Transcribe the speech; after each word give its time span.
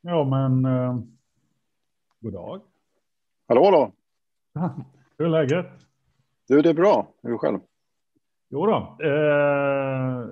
Ja, 0.00 0.24
men 0.24 0.64
eh, 0.64 0.98
god 2.20 2.32
dag. 2.32 2.60
Hallå, 3.48 3.64
hallå. 3.64 3.92
Hur 5.18 5.26
är 5.26 5.30
läget? 5.30 5.66
Du, 6.48 6.62
det 6.62 6.70
är 6.70 6.74
bra. 6.74 7.08
Hur 7.22 7.28
är 7.28 7.32
du 7.32 7.38
själv? 7.38 7.58
Jo 8.50 8.66
då. 8.66 8.96
Eh, 9.02 10.28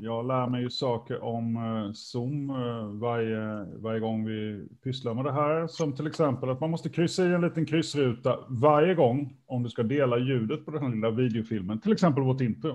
jag 0.00 0.26
lär 0.26 0.46
mig 0.46 0.62
ju 0.62 0.70
saker 0.70 1.22
om 1.22 1.56
eh, 1.56 1.92
Zoom 1.92 2.50
eh, 2.50 2.84
varje, 3.00 3.64
varje 3.76 4.00
gång 4.00 4.26
vi 4.26 4.68
pysslar 4.84 5.14
med 5.14 5.24
det 5.24 5.32
här. 5.32 5.66
Som 5.66 5.92
till 5.92 6.06
exempel 6.06 6.50
att 6.50 6.60
man 6.60 6.70
måste 6.70 6.88
kryssa 6.88 7.24
i 7.24 7.34
en 7.34 7.40
liten 7.40 7.66
kryssruta 7.66 8.38
varje 8.48 8.94
gång 8.94 9.36
om 9.46 9.62
du 9.62 9.68
ska 9.68 9.82
dela 9.82 10.18
ljudet 10.18 10.64
på 10.64 10.70
den 10.70 10.82
här 10.82 10.90
lilla 10.90 11.10
videofilmen. 11.10 11.80
Till 11.80 11.92
exempel 11.92 12.22
vårt 12.22 12.40
intro. 12.40 12.70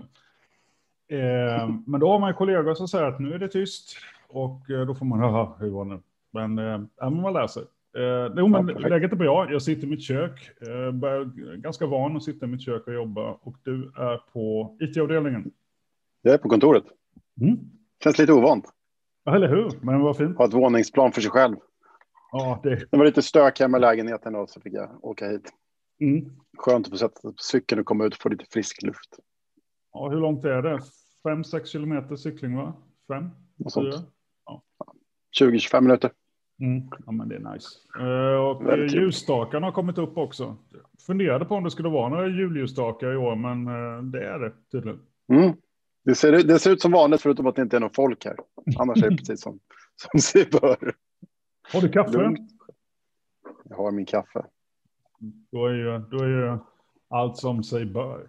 Eh, 1.07 1.69
men 1.85 1.99
då 1.99 2.11
har 2.11 2.19
man 2.19 2.33
kollegor 2.33 2.73
som 2.73 2.87
säger 2.87 3.05
att 3.05 3.19
nu 3.19 3.33
är 3.33 3.39
det 3.39 3.47
tyst 3.47 3.97
och 4.27 4.69
eh, 4.69 4.85
då 4.85 4.95
får 4.95 5.05
man 5.05 5.19
höra 5.19 5.53
hur 5.59 5.69
var 5.69 5.85
det 5.85 5.91
nu? 5.91 6.01
Men 6.35 6.59
eh, 6.59 7.09
man 7.09 7.33
lär 7.33 7.47
sig. 7.47 7.63
Eh, 7.97 8.33
jo, 8.37 8.47
men 8.47 8.67
Ja, 8.67 8.87
läget 8.87 9.11
är 9.11 9.15
bra. 9.15 9.51
Jag 9.51 9.61
sitter 9.61 9.87
i 9.87 9.89
mitt 9.89 10.01
kök. 10.01 10.51
Eh, 10.61 11.23
ganska 11.55 11.85
van 11.85 12.15
att 12.15 12.23
sitta 12.23 12.45
i 12.45 12.49
mitt 12.49 12.61
kök 12.61 12.87
och 12.87 12.93
jobba. 12.93 13.31
Och 13.31 13.55
du 13.63 13.91
är 13.97 14.17
på 14.33 14.77
IT-avdelningen. 14.79 15.51
Jag 16.21 16.33
är 16.33 16.37
på 16.37 16.49
kontoret. 16.49 16.83
Mm. 17.41 17.57
Känns 18.03 18.17
lite 18.17 18.33
ovant. 18.33 18.65
Ja, 19.23 19.35
eller 19.35 19.47
hur? 19.49 19.71
Men 19.81 19.99
vad 20.01 20.17
fint. 20.17 20.37
Ha 20.37 20.45
ett 20.45 20.53
våningsplan 20.53 21.11
för 21.11 21.21
sig 21.21 21.31
själv. 21.31 21.55
Ja, 22.31 22.59
det, 22.63 22.75
Det 22.91 22.97
var 22.97 23.05
lite 23.05 23.21
stök 23.21 23.59
hemma 23.59 23.77
i 23.77 23.81
lägenheten 23.81 24.33
då, 24.33 24.47
så 24.47 24.61
fick 24.61 24.73
jag 24.73 25.05
åka 25.05 25.27
hit. 25.29 25.49
mm. 26.01 26.29
Skönt 26.57 26.87
att 26.87 26.91
få 26.91 26.97
sätta 26.97 27.21
sig 27.21 27.31
på 27.31 27.37
cykeln 27.37 27.79
och 27.79 27.85
komma 27.85 28.05
ut 28.05 28.13
och 28.13 28.19
få 28.21 28.29
lite 28.29 28.45
frisk 28.49 28.81
luft. 28.83 29.19
ja, 29.93 30.09
hur 30.09 30.19
långt 30.19 30.45
är 30.45 30.61
det? 30.61 30.79
Fem, 31.23 31.43
sex 31.43 31.69
kilometer 31.69 32.15
cykling, 32.15 32.55
va? 32.55 32.73
Fem? 33.07 33.29
Och 33.65 33.71
sånt. 33.71 33.95
Fyra? 33.95 34.03
20-25 35.39 35.81
minuter. 35.81 36.11
Mm. 36.59 36.89
Ja, 37.05 37.11
men 37.11 37.29
det 37.29 37.35
är 37.35 37.53
nice. 37.53 37.69
Eh, 37.99 38.35
och 38.35 38.87
ljusstakarna 38.87 39.67
har 39.67 39.71
kommit 39.71 39.97
upp 39.97 40.17
också. 40.17 40.57
Funderade 41.05 41.45
på 41.45 41.55
om 41.55 41.63
det 41.63 41.71
skulle 41.71 41.89
vara 41.89 42.09
några 42.09 42.27
julljusstakar 42.27 43.13
i 43.13 43.17
år, 43.17 43.35
men 43.35 43.67
eh, 43.67 44.03
det 44.03 44.27
är 44.27 44.39
det 44.39 44.51
tydligen. 44.71 44.99
Mm. 45.33 45.53
Det, 46.05 46.15
ser, 46.15 46.31
det 46.43 46.59
ser 46.59 46.71
ut 46.71 46.81
som 46.81 46.91
vanligt 46.91 47.21
förutom 47.21 47.47
att 47.47 47.55
det 47.55 47.61
inte 47.61 47.75
är 47.75 47.79
någon 47.79 47.93
folk 47.93 48.25
här. 48.25 48.35
Annars 48.79 49.03
är 49.03 49.09
det 49.09 49.17
precis 49.17 49.41
som, 49.41 49.59
som 49.95 50.19
sig 50.19 50.49
bör. 50.51 50.93
Har 51.73 51.81
du 51.81 51.89
kaffe? 51.89 52.17
Lugnt. 52.17 52.51
Jag 53.63 53.77
har 53.77 53.91
min 53.91 54.05
kaffe. 54.05 54.45
Då 55.51 55.67
är 55.67 55.73
ju, 55.73 55.99
då 55.99 56.17
är 56.23 56.27
ju 56.27 56.57
allt 57.09 57.37
som 57.37 57.63
sig 57.63 57.85
bör. 57.85 58.27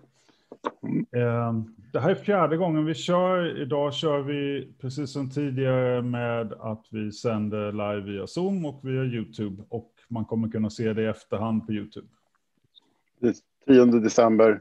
Eh, 1.16 1.52
Det 1.92 2.00
här 2.00 2.10
är 2.10 2.14
fjärde 2.14 2.56
gången 2.56 2.84
vi 2.84 2.94
kör. 2.94 3.60
Idag 3.62 3.94
kör 3.94 4.22
vi 4.22 4.72
precis 4.80 5.12
som 5.12 5.30
tidigare 5.30 6.02
med 6.02 6.52
att 6.52 6.86
vi 6.90 7.12
sänder 7.12 7.72
live 7.72 8.12
via 8.12 8.26
Zoom 8.26 8.64
och 8.64 8.80
via 8.82 9.04
YouTube. 9.04 9.62
Och 9.68 9.92
man 10.08 10.24
kommer 10.24 10.48
kunna 10.48 10.70
se 10.70 10.92
det 10.92 11.02
i 11.02 11.06
efterhand 11.06 11.66
på 11.66 11.72
YouTube. 11.72 12.06
Det 13.20 13.28
är 13.28 13.34
10 13.66 13.84
december, 14.00 14.60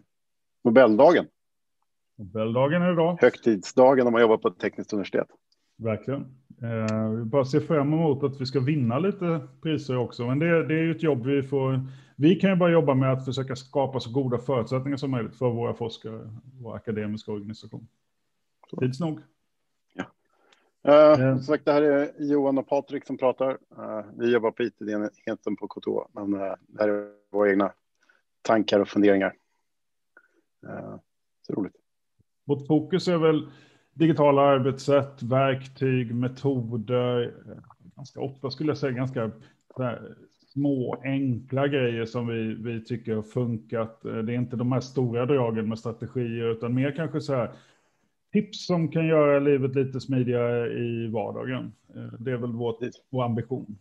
Nobeldagen. 0.63 1.25
Nobeldagen 2.17 2.81
är 2.81 2.93
idag. 2.93 3.17
Högtidsdagen 3.21 4.07
om 4.07 4.13
man 4.13 4.21
jobbar 4.21 4.37
på 4.37 4.47
ett 4.47 4.59
tekniskt 4.59 4.93
universitet. 4.93 5.27
Verkligen. 5.77 6.37
Eh, 6.61 7.09
vi 7.09 7.23
bara 7.23 7.45
ser 7.45 7.59
fram 7.59 7.93
emot 7.93 8.23
att 8.23 8.41
vi 8.41 8.45
ska 8.45 8.59
vinna 8.59 8.99
lite 8.99 9.47
priser 9.61 9.97
också. 9.97 10.27
Men 10.27 10.39
det, 10.39 10.67
det 10.67 10.73
är 10.73 10.83
ju 10.83 10.91
ett 10.91 11.03
jobb 11.03 11.25
vi 11.25 11.43
får. 11.43 11.81
Vi 12.15 12.35
kan 12.35 12.49
ju 12.49 12.55
bara 12.55 12.71
jobba 12.71 12.93
med 12.93 13.11
att 13.11 13.25
försöka 13.25 13.55
skapa 13.55 13.99
så 13.99 14.11
goda 14.11 14.37
förutsättningar 14.37 14.97
som 14.97 15.11
möjligt 15.11 15.35
för 15.35 15.49
våra 15.49 15.73
forskare, 15.73 16.29
vår 16.61 16.75
akademiska 16.75 17.31
organisation. 17.31 17.87
Tids 18.79 18.99
nog. 18.99 19.21
Ja. 20.81 21.15
Som 21.15 21.39
sagt, 21.39 21.65
det 21.65 21.71
här 21.71 21.81
är 21.81 22.11
Johan 22.19 22.57
och 22.57 22.67
Patrik 22.67 23.05
som 23.05 23.17
pratar. 23.17 23.57
Eh, 23.77 24.05
vi 24.17 24.33
jobbar 24.33 24.51
på 24.51 24.63
IT-enheten 24.63 25.55
på 25.55 25.67
KTH, 25.67 26.11
men 26.11 26.33
eh, 26.33 26.53
det 26.67 26.81
här 26.81 26.89
är 26.89 27.11
våra 27.31 27.49
egna 27.49 27.71
tankar 28.41 28.79
och 28.79 28.87
funderingar. 28.87 29.33
Uh, 30.65 30.95
så 31.41 31.53
roligt. 31.53 31.75
Vårt 32.45 32.67
fokus 32.67 33.07
är 33.07 33.17
väl 33.17 33.49
digitala 33.95 34.41
arbetssätt, 34.41 35.23
verktyg, 35.23 36.15
metoder. 36.15 37.33
Ganska 37.95 38.21
ofta 38.21 38.51
skulle 38.51 38.69
jag 38.69 38.77
säga 38.77 38.91
ganska 38.91 39.31
små 40.53 41.01
enkla 41.03 41.67
grejer 41.67 42.05
som 42.05 42.27
vi, 42.27 42.53
vi 42.53 42.83
tycker 42.85 43.15
har 43.15 43.23
funkat. 43.23 44.01
Det 44.01 44.09
är 44.09 44.29
inte 44.29 44.55
de 44.55 44.71
här 44.71 44.79
stora 44.79 45.25
dragen 45.25 45.69
med 45.69 45.79
strategier 45.79 46.51
utan 46.51 46.73
mer 46.73 46.91
kanske 46.91 47.21
så 47.21 47.35
här 47.35 47.51
tips 48.33 48.65
som 48.65 48.91
kan 48.91 49.07
göra 49.07 49.39
livet 49.39 49.75
lite 49.75 49.99
smidigare 49.99 50.73
i 50.73 51.07
vardagen. 51.07 51.73
Det 52.19 52.31
är 52.31 52.37
väl 52.37 52.51
vårt, 52.51 52.79
vår 53.09 53.23
ambition. 53.23 53.77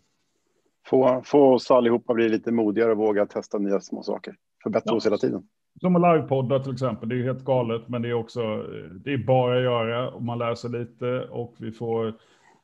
Få, 0.86 1.22
få 1.24 1.54
oss 1.54 1.70
allihopa 1.70 2.14
bli 2.14 2.28
lite 2.28 2.52
modigare 2.52 2.92
och 2.92 2.98
våga 2.98 3.26
testa 3.26 3.58
nya 3.58 3.80
små 3.80 4.02
saker. 4.02 4.36
Förbättra 4.62 4.92
Ja. 4.92 4.96
oss 4.96 5.06
hela 5.06 5.18
tiden. 5.18 5.48
Som 5.80 5.96
att 5.96 6.16
livepodda 6.16 6.58
till 6.58 6.72
exempel, 6.72 7.08
det 7.08 7.14
är 7.14 7.22
helt 7.22 7.44
galet, 7.44 7.88
men 7.88 8.02
det 8.02 8.08
är 8.08 8.14
också, 8.14 8.62
det 9.04 9.12
är 9.12 9.18
bara 9.18 9.56
att 9.56 9.62
göra 9.62 10.10
och 10.10 10.22
man 10.22 10.38
lär 10.38 10.54
sig 10.54 10.70
lite 10.70 11.28
och 11.30 11.54
vi 11.58 11.72
får 11.72 12.14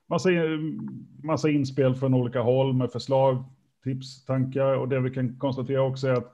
massa, 0.07 0.29
massa 1.23 1.49
inspel 1.51 1.95
från 1.95 2.15
olika 2.15 2.41
håll 2.41 2.73
med 2.73 2.93
förslag, 2.93 3.45
tips, 3.85 4.25
tankar 4.25 4.77
och 4.77 4.89
det 4.89 5.01
vi 5.01 5.11
kan 5.11 5.39
konstatera 5.39 5.83
också 5.83 6.09
är 6.09 6.13
att 6.13 6.33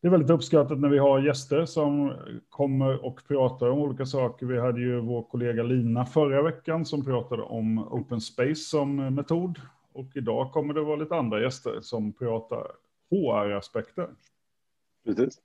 det 0.00 0.08
är 0.08 0.10
väldigt 0.10 0.30
uppskattat 0.30 0.80
när 0.80 0.88
vi 0.88 0.98
har 0.98 1.20
gäster 1.20 1.64
som 1.66 2.12
kommer 2.48 3.04
och 3.04 3.20
pratar 3.28 3.70
om 3.70 3.78
olika 3.78 4.06
saker. 4.06 4.46
Vi 4.46 4.60
hade 4.60 4.80
ju 4.80 5.00
vår 5.00 5.22
kollega 5.22 5.62
Lina 5.62 6.06
förra 6.06 6.42
veckan 6.42 6.86
som 6.86 7.04
pratade 7.04 7.42
om 7.42 7.78
open 7.78 8.20
space 8.20 8.54
som 8.54 9.14
metod 9.14 9.60
och 9.92 10.06
idag 10.14 10.52
kommer 10.52 10.74
det 10.74 10.80
vara 10.80 10.96
lite 10.96 11.16
andra 11.16 11.40
gäster 11.40 11.78
som 11.80 12.12
pratar 12.12 12.66
HR-aspekter. 13.10 14.08
Precis. 15.04 15.40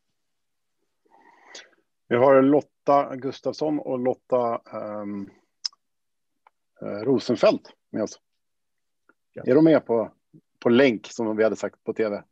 Vi 2.07 2.15
har 2.15 2.41
Lotta 2.41 3.15
Gustafsson 3.15 3.79
och 3.79 3.99
Lotta 3.99 4.61
eh, 4.71 5.05
Rosenfeldt 7.03 7.73
med 7.89 8.03
oss. 8.03 8.19
Ja. 9.33 9.43
Är 9.45 9.55
de 9.55 9.63
med 9.63 9.85
på, 9.85 10.11
på 10.59 10.69
länk 10.69 11.07
som 11.07 11.37
vi 11.37 11.43
hade 11.43 11.55
sagt 11.55 11.83
på 11.83 11.93
tv? 11.93 12.23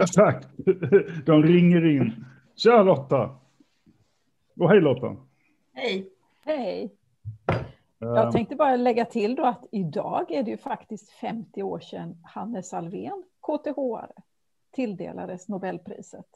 Exakt. 0.00 0.48
De 1.26 1.42
ringer 1.42 1.84
in. 1.96 2.24
Tja 2.56 2.82
Lotta. 2.82 3.38
Och 4.60 4.68
hej 4.70 4.80
Lotta. 4.80 5.16
Hej. 5.72 6.10
Hej. 6.44 6.94
Eh, 8.02 8.08
Jag 8.08 8.32
tänkte 8.32 8.56
bara 8.56 8.76
lägga 8.76 9.04
till 9.04 9.34
då 9.34 9.44
att 9.44 9.66
idag 9.72 10.30
är 10.30 10.42
det 10.42 10.50
ju 10.50 10.56
faktiskt 10.56 11.10
50 11.10 11.62
år 11.62 11.80
sedan 11.80 12.16
Hannes 12.22 12.74
Alfvén, 12.74 13.24
KTH, 13.40 13.78
tilldelades 14.72 15.48
Nobelpriset. 15.48 16.26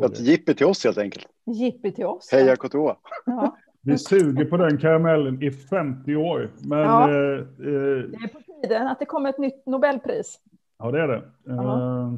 Så 0.00 0.06
att 0.06 0.20
jippi 0.20 0.54
till 0.54 0.66
oss 0.66 0.84
helt 0.84 0.98
enkelt. 0.98 1.26
Jippi 1.46 1.92
till 1.92 2.06
oss. 2.06 2.28
Heja 2.32 2.56
KTH! 2.56 2.74
Ja, 3.26 3.56
Vi 3.82 3.98
suger 3.98 4.44
på 4.44 4.56
den 4.56 4.78
karamellen 4.78 5.42
i 5.42 5.50
50 5.50 6.16
år. 6.16 6.50
Men 6.60 6.78
Ja. 6.78 7.08
eh, 7.10 7.38
eh, 7.38 7.42
det 7.58 8.16
är 8.24 8.28
på 8.28 8.40
tiden 8.62 8.86
att 8.86 8.98
det 8.98 9.04
kommer 9.04 9.30
ett 9.30 9.38
nytt 9.38 9.66
Nobelpris. 9.66 10.38
ja, 10.78 10.90
det 10.90 11.00
är 11.00 11.08
det. 11.08 11.22
Eh, 11.50 12.14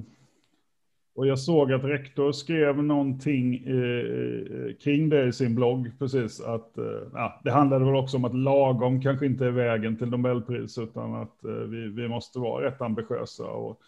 och 1.14 1.26
jag 1.26 1.38
såg 1.38 1.72
att 1.72 1.84
rektor 1.84 2.32
skrev 2.32 2.82
någonting 2.84 3.54
eh, 3.54 4.74
kring 4.74 5.08
det 5.08 5.24
i 5.24 5.32
sin 5.32 5.54
blogg. 5.54 5.90
Precis 5.98 6.40
att 6.40 6.78
eh, 6.78 6.84
ja, 7.14 7.40
det 7.44 7.50
handlade 7.50 7.84
väl 7.84 7.94
också 7.96 8.16
om 8.16 8.24
att 8.24 8.34
lagom 8.34 9.00
kanske 9.02 9.26
inte 9.26 9.46
är 9.46 9.50
vägen 9.50 9.96
till 9.96 10.10
Nobelpris 10.10 10.78
utan 10.78 11.14
att 11.14 11.44
eh, 11.44 11.50
vi, 11.52 11.88
vi 11.88 12.08
måste 12.08 12.38
vara 12.38 12.64
rätt 12.66 12.80
ambitiösa 12.80 13.44
och 13.44 13.80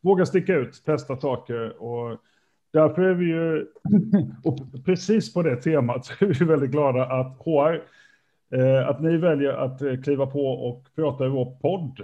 våga 0.00 0.26
sticka 0.26 0.54
ut, 0.54 0.82
testa 0.84 1.16
saker 1.16 1.82
och 1.82 2.20
därför 2.76 3.02
är 3.02 3.14
vi 3.14 3.24
ju, 3.26 3.66
och 4.44 4.58
precis 4.84 5.34
på 5.34 5.42
det 5.42 5.56
temat, 5.56 6.16
är 6.20 6.26
vi 6.26 6.44
väldigt 6.44 6.70
glada 6.70 7.06
att 7.06 7.38
HR, 7.38 7.82
eh, 8.56 8.88
att 8.88 9.02
ni 9.02 9.16
väljer 9.16 9.52
att 9.52 9.82
eh, 9.82 10.00
kliva 10.00 10.26
på 10.26 10.46
och 10.46 10.86
prata 10.94 11.26
i 11.26 11.28
vår 11.28 11.58
podd. 11.60 12.00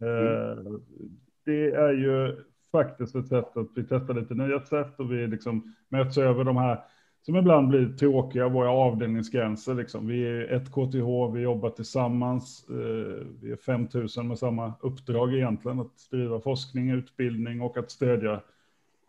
Eh, 0.00 0.72
det 1.44 1.70
är 1.70 1.92
ju 1.92 2.36
faktiskt 2.72 3.14
ett 3.14 3.28
sätt 3.28 3.56
att 3.56 3.68
vi 3.74 3.82
testar 3.82 4.14
lite 4.14 4.34
nya 4.34 4.60
sätt 4.60 5.00
och 5.00 5.12
vi 5.12 5.26
liksom 5.26 5.74
möts 5.88 6.18
över 6.18 6.44
de 6.44 6.56
här 6.56 6.80
som 7.22 7.36
ibland 7.36 7.68
blir 7.68 7.88
tråkiga, 7.88 8.48
våra 8.48 8.70
avdelningsgränser. 8.70 9.74
Liksom. 9.74 10.06
Vi 10.06 10.26
är 10.26 10.52
ett 10.52 10.68
KTH, 10.68 11.34
vi 11.34 11.40
jobbar 11.40 11.70
tillsammans, 11.70 12.66
eh, 12.70 13.26
vi 13.40 13.52
är 13.52 13.56
5000 13.56 14.28
med 14.28 14.38
samma 14.38 14.72
uppdrag 14.80 15.34
egentligen, 15.34 15.80
att 15.80 16.10
driva 16.10 16.40
forskning, 16.40 16.90
utbildning 16.90 17.60
och 17.60 17.76
att 17.76 17.90
stödja 17.90 18.40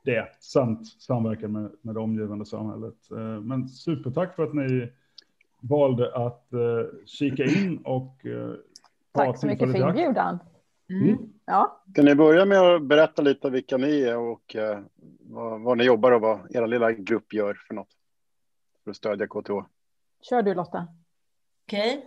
det 0.05 0.27
samt 0.39 0.87
samverkan 0.87 1.51
med, 1.51 1.71
med 1.81 1.95
det 1.95 1.99
omgivande 1.99 2.45
samhället. 2.45 3.11
Eh, 3.11 3.41
Men 3.41 3.69
supertack 3.69 4.35
för 4.35 4.43
att 4.43 4.53
ni 4.53 4.91
valde 5.61 6.15
att 6.15 6.53
eh, 6.53 6.59
kika 7.05 7.43
in 7.43 7.77
och 7.85 8.25
eh, 8.25 8.53
ta 9.11 9.25
Tack 9.25 9.39
så 9.39 9.47
mycket 9.47 9.71
för 9.71 9.87
inbjudan. 9.89 10.39
Mm. 10.89 11.17
Ja, 11.45 11.83
Kan 11.95 12.05
ni 12.05 12.15
börja 12.15 12.45
med 12.45 12.59
att 12.59 12.83
berätta 12.83 13.21
lite 13.21 13.49
vilka 13.49 13.77
ni 13.77 14.01
är 14.01 14.17
och 14.17 14.55
eh, 14.55 14.79
vad, 15.19 15.61
vad 15.61 15.77
ni 15.77 15.83
jobbar 15.83 16.11
och 16.11 16.21
vad 16.21 16.55
era 16.55 16.65
lilla 16.65 16.91
grupp 16.91 17.33
gör 17.33 17.53
för 17.67 17.73
något? 17.73 17.89
För 18.83 18.91
att 18.91 18.97
stödja 18.97 19.27
KTH. 19.27 19.51
kör 20.21 20.41
du 20.41 20.53
Lotta. 20.53 20.87
Okej. 21.67 22.05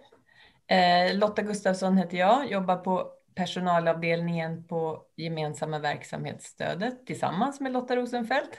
Eh, 0.67 1.19
Lotta 1.19 1.43
Gustafsson 1.43 1.97
heter 1.97 2.17
jag, 2.19 2.51
jobbar 2.51 2.77
på 2.77 3.13
personalavdelningen 3.39 4.65
på 4.65 5.05
gemensamma 5.17 5.79
verksamhetsstödet 5.79 7.07
tillsammans 7.07 7.61
med 7.61 7.73
Lotta 7.73 7.97
Rosenfeldt. 7.97 8.59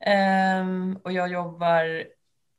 Ehm, 0.00 0.98
och 1.04 1.12
jag 1.12 1.28
jobbar 1.28 2.04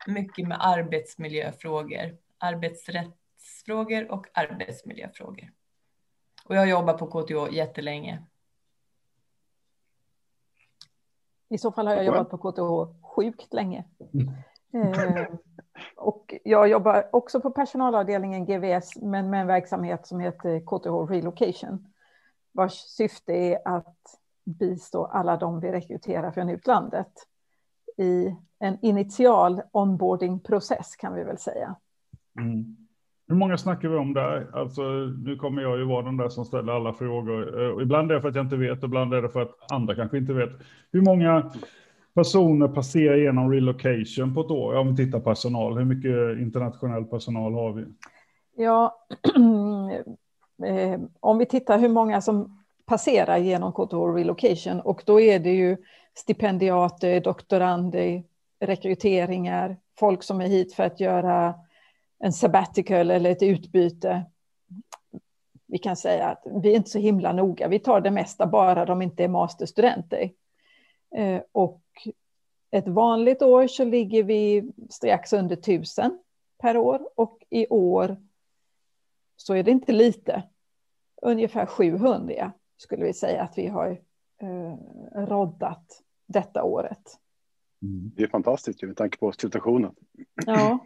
mycket 0.07 0.47
med 0.47 0.57
arbetsmiljöfrågor, 0.61 2.17
arbetsrättsfrågor 2.37 4.11
och 4.11 4.27
arbetsmiljöfrågor. 4.33 5.51
Och 6.45 6.55
jag 6.55 6.69
jobbar 6.69 6.93
på 6.93 7.07
KTH 7.07 7.55
jättelänge. 7.55 8.23
I 11.49 11.57
så 11.57 11.71
fall 11.71 11.87
har 11.87 11.95
jag 11.95 12.05
jobbat 12.05 12.29
på 12.29 12.37
KTH 12.37 12.93
sjukt 13.03 13.53
länge. 13.53 13.83
Eh, 14.73 15.25
och 15.95 16.35
jag 16.43 16.67
jobbar 16.67 17.09
också 17.11 17.41
på 17.41 17.51
personalavdelningen 17.51 18.45
GVS, 18.45 18.95
men 19.01 19.29
med 19.29 19.41
en 19.41 19.47
verksamhet 19.47 20.07
som 20.07 20.19
heter 20.19 20.59
KTH 20.59 21.11
Relocation, 21.13 21.87
vars 22.51 22.73
syfte 22.73 23.33
är 23.33 23.59
att 23.65 23.97
bistå 24.45 25.05
alla 25.05 25.37
de 25.37 25.59
vi 25.59 25.71
rekryterar 25.71 26.31
från 26.31 26.49
utlandet 26.49 27.11
i 27.97 28.35
en 28.59 28.77
initial 28.81 29.61
onboarding-process 29.71 30.95
kan 30.95 31.13
vi 31.13 31.23
väl 31.23 31.37
säga. 31.37 31.75
Mm. 32.39 32.75
Hur 33.27 33.35
många 33.35 33.57
snackar 33.57 33.89
vi 33.89 33.97
om 33.97 34.13
där? 34.13 34.47
Alltså, 34.53 34.81
nu 35.25 35.35
kommer 35.35 35.61
jag 35.61 35.77
ju 35.77 35.85
vara 35.85 36.05
den 36.05 36.17
där 36.17 36.29
som 36.29 36.45
ställer 36.45 36.73
alla 36.73 36.93
frågor. 36.93 37.61
Eh, 37.63 37.69
och 37.69 37.81
ibland 37.81 38.11
är 38.11 38.15
det 38.15 38.21
för 38.21 38.29
att 38.29 38.35
jag 38.35 38.45
inte 38.45 38.55
vet, 38.55 38.83
ibland 38.83 39.13
är 39.13 39.21
det 39.21 39.29
för 39.29 39.41
att 39.41 39.71
andra 39.71 39.95
kanske 39.95 40.17
inte 40.17 40.33
vet. 40.33 40.49
Hur 40.91 41.01
många 41.01 41.51
personer 42.13 42.67
passerar 42.67 43.17
genom 43.17 43.51
relocation 43.51 44.35
på 44.35 44.41
ett 44.41 44.51
år? 44.51 44.75
Om 44.75 44.95
vi 44.95 45.05
tittar 45.05 45.19
personal, 45.19 45.77
hur 45.77 45.85
mycket 45.85 46.41
internationell 46.41 47.05
personal 47.05 47.53
har 47.53 47.73
vi? 47.73 47.85
Ja, 48.55 49.05
eh, 50.65 50.99
om 51.19 51.37
vi 51.37 51.45
tittar 51.45 51.79
hur 51.79 51.89
många 51.89 52.21
som 52.21 52.59
passerar 52.85 53.37
genom 53.37 53.73
KTH 53.73 54.15
relocation 54.15 54.79
och 54.79 55.03
då 55.05 55.21
är 55.21 55.39
det 55.39 55.53
ju 55.53 55.77
stipendiater, 56.13 57.21
doktorander, 57.21 58.23
rekryteringar, 58.59 59.77
folk 59.99 60.23
som 60.23 60.41
är 60.41 60.47
hit 60.47 60.73
för 60.73 60.83
att 60.83 60.99
göra 60.99 61.55
en 62.19 62.33
sabbatical 62.33 63.11
eller 63.11 63.31
ett 63.31 63.43
utbyte. 63.43 64.25
Vi 65.67 65.77
kan 65.77 65.95
säga 65.95 66.27
att 66.27 66.43
vi 66.63 66.71
är 66.71 66.75
inte 66.75 66.89
så 66.89 66.99
himla 66.99 67.31
noga. 67.31 67.67
Vi 67.67 67.79
tar 67.79 68.01
det 68.01 68.11
mesta 68.11 68.47
bara 68.47 68.85
de 68.85 69.01
inte 69.01 69.23
är 69.23 69.27
masterstudenter. 69.27 70.31
Eh, 71.15 71.41
och 71.51 71.81
ett 72.71 72.87
vanligt 72.87 73.41
år 73.41 73.67
så 73.67 73.85
ligger 73.85 74.23
vi 74.23 74.71
strax 74.89 75.33
under 75.33 75.55
tusen 75.55 76.19
per 76.61 76.77
år 76.77 77.09
och 77.15 77.43
i 77.49 77.67
år 77.67 78.17
så 79.35 79.53
är 79.53 79.63
det 79.63 79.71
inte 79.71 79.91
lite. 79.91 80.43
Ungefär 81.21 81.65
700 81.65 82.51
skulle 82.77 83.05
vi 83.05 83.13
säga 83.13 83.43
att 83.43 83.57
vi 83.57 83.67
har 83.67 84.01
eh, 84.41 84.75
roddat 85.13 86.03
detta 86.27 86.63
året. 86.63 87.19
Mm. 87.81 88.11
Det 88.15 88.23
är 88.23 88.27
fantastiskt 88.27 88.83
med 88.83 88.97
tanke 88.97 89.17
på 89.17 89.31
situationen. 89.31 89.95
Ja. 90.45 90.79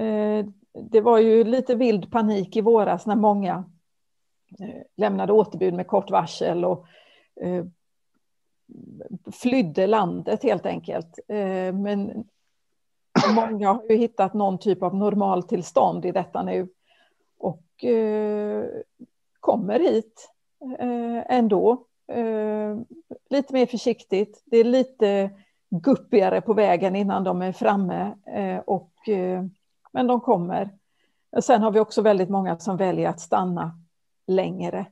Eh, 0.00 0.46
det 0.72 1.00
var 1.00 1.18
ju 1.18 1.44
lite 1.44 1.74
vild 1.74 2.10
panik 2.12 2.56
i 2.56 2.60
våras 2.60 3.06
när 3.06 3.16
många 3.16 3.64
eh, 4.60 4.82
lämnade 4.96 5.32
återbud 5.32 5.74
med 5.74 5.86
kort 5.86 6.10
varsel 6.10 6.64
och 6.64 6.86
eh, 7.40 7.64
flydde 9.32 9.86
landet 9.86 10.42
helt 10.42 10.66
enkelt. 10.66 11.18
Men 11.74 12.24
många 13.34 13.72
har 13.72 13.84
ju 13.90 13.96
hittat 13.96 14.34
någon 14.34 14.58
typ 14.58 14.82
av 14.82 14.94
normaltillstånd 14.94 16.04
i 16.04 16.12
detta 16.12 16.42
nu 16.42 16.68
och 17.38 17.64
kommer 19.40 19.80
hit 19.80 20.30
ändå. 21.28 21.84
Lite 23.30 23.52
mer 23.52 23.66
försiktigt. 23.66 24.42
Det 24.44 24.56
är 24.56 24.64
lite 24.64 25.30
guppigare 25.70 26.40
på 26.40 26.54
vägen 26.54 26.96
innan 26.96 27.24
de 27.24 27.42
är 27.42 27.52
framme 27.52 28.14
och 28.66 28.92
men 29.92 30.06
de 30.06 30.20
kommer. 30.20 30.70
Sen 31.40 31.62
har 31.62 31.70
vi 31.70 31.80
också 31.80 32.02
väldigt 32.02 32.30
många 32.30 32.58
som 32.58 32.76
väljer 32.76 33.08
att 33.08 33.20
stanna 33.20 33.78
längre. 34.26 34.86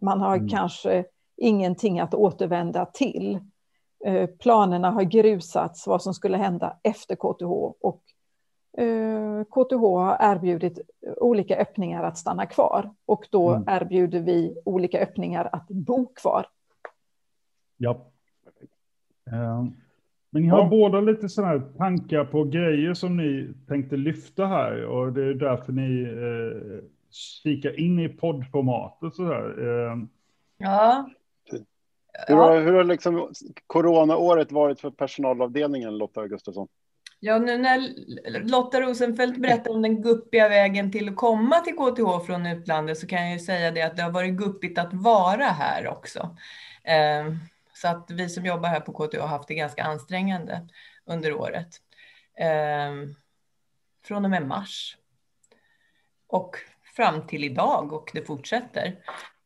Man 0.00 0.20
har 0.20 0.36
mm. 0.36 0.48
kanske 0.48 1.04
ingenting 1.42 2.00
att 2.00 2.14
återvända 2.14 2.86
till. 2.86 3.38
Eh, 4.04 4.26
planerna 4.26 4.90
har 4.90 5.02
grusats 5.02 5.86
vad 5.86 6.02
som 6.02 6.14
skulle 6.14 6.36
hända 6.36 6.76
efter 6.82 7.14
KTH 7.16 7.52
och 7.80 8.02
KTH 9.50 9.72
eh, 9.72 9.80
har 9.80 10.16
erbjudit 10.20 10.78
olika 11.16 11.56
öppningar 11.56 12.04
att 12.04 12.18
stanna 12.18 12.46
kvar 12.46 12.90
och 13.06 13.28
då 13.30 13.50
mm. 13.50 13.64
erbjuder 13.68 14.20
vi 14.20 14.56
olika 14.64 15.00
öppningar 15.00 15.48
att 15.52 15.68
bo 15.68 16.06
kvar. 16.06 16.46
Ja. 17.76 18.06
Um. 19.32 19.76
Men 20.30 20.42
ni 20.42 20.48
har 20.48 20.58
ja. 20.58 20.68
båda 20.68 21.00
lite 21.00 21.28
sådana 21.28 21.52
här 21.52 21.62
tankar 21.76 22.24
på 22.24 22.44
grejer 22.44 22.94
som 22.94 23.16
ni 23.16 23.54
tänkte 23.68 23.96
lyfta 23.96 24.46
här 24.46 24.84
och 24.84 25.12
det 25.12 25.24
är 25.24 25.34
därför 25.34 25.72
ni 25.72 26.02
eh, 26.02 26.84
kikar 27.10 27.80
in 27.80 27.98
i 27.98 28.08
poddformatet 28.08 29.14
sådär. 29.14 29.54
Eh. 29.58 29.98
Ja. 30.58 31.10
Hur 32.28 32.36
har, 32.36 32.60
hur 32.60 32.72
har 32.72 32.84
liksom 32.84 33.32
coronaåret 33.66 34.52
varit 34.52 34.80
för 34.80 34.90
personalavdelningen, 34.90 35.98
Lotta 35.98 36.26
Gustafsson? 36.26 36.68
Ja, 37.20 37.38
nu 37.38 37.58
när 37.58 37.92
Lotta 38.48 38.80
Rosenfeldt 38.80 39.38
berättar 39.38 39.70
om 39.70 39.82
den 39.82 40.02
guppiga 40.02 40.48
vägen 40.48 40.92
till 40.92 41.08
att 41.08 41.16
komma 41.16 41.60
till 41.60 41.76
KTH 41.76 42.26
från 42.26 42.46
utlandet 42.46 42.98
så 42.98 43.06
kan 43.06 43.22
jag 43.22 43.32
ju 43.32 43.38
säga 43.38 43.70
det 43.70 43.82
att 43.82 43.96
det 43.96 44.02
har 44.02 44.10
varit 44.10 44.32
guppigt 44.32 44.78
att 44.78 44.92
vara 44.92 45.44
här 45.44 45.88
också. 45.88 46.36
Eh, 46.84 47.34
så 47.74 47.88
att 47.88 48.10
vi 48.10 48.28
som 48.28 48.46
jobbar 48.46 48.68
här 48.68 48.80
på 48.80 48.92
KTH 48.92 49.20
har 49.20 49.28
haft 49.28 49.48
det 49.48 49.54
ganska 49.54 49.84
ansträngande 49.84 50.68
under 51.04 51.34
året. 51.34 51.68
Eh, 52.38 52.92
från 54.04 54.24
och 54.24 54.30
med 54.30 54.46
mars. 54.46 54.96
Och 56.26 56.56
fram 56.96 57.26
till 57.26 57.44
idag 57.44 57.92
och 57.92 58.10
det 58.14 58.22
fortsätter. 58.22 58.96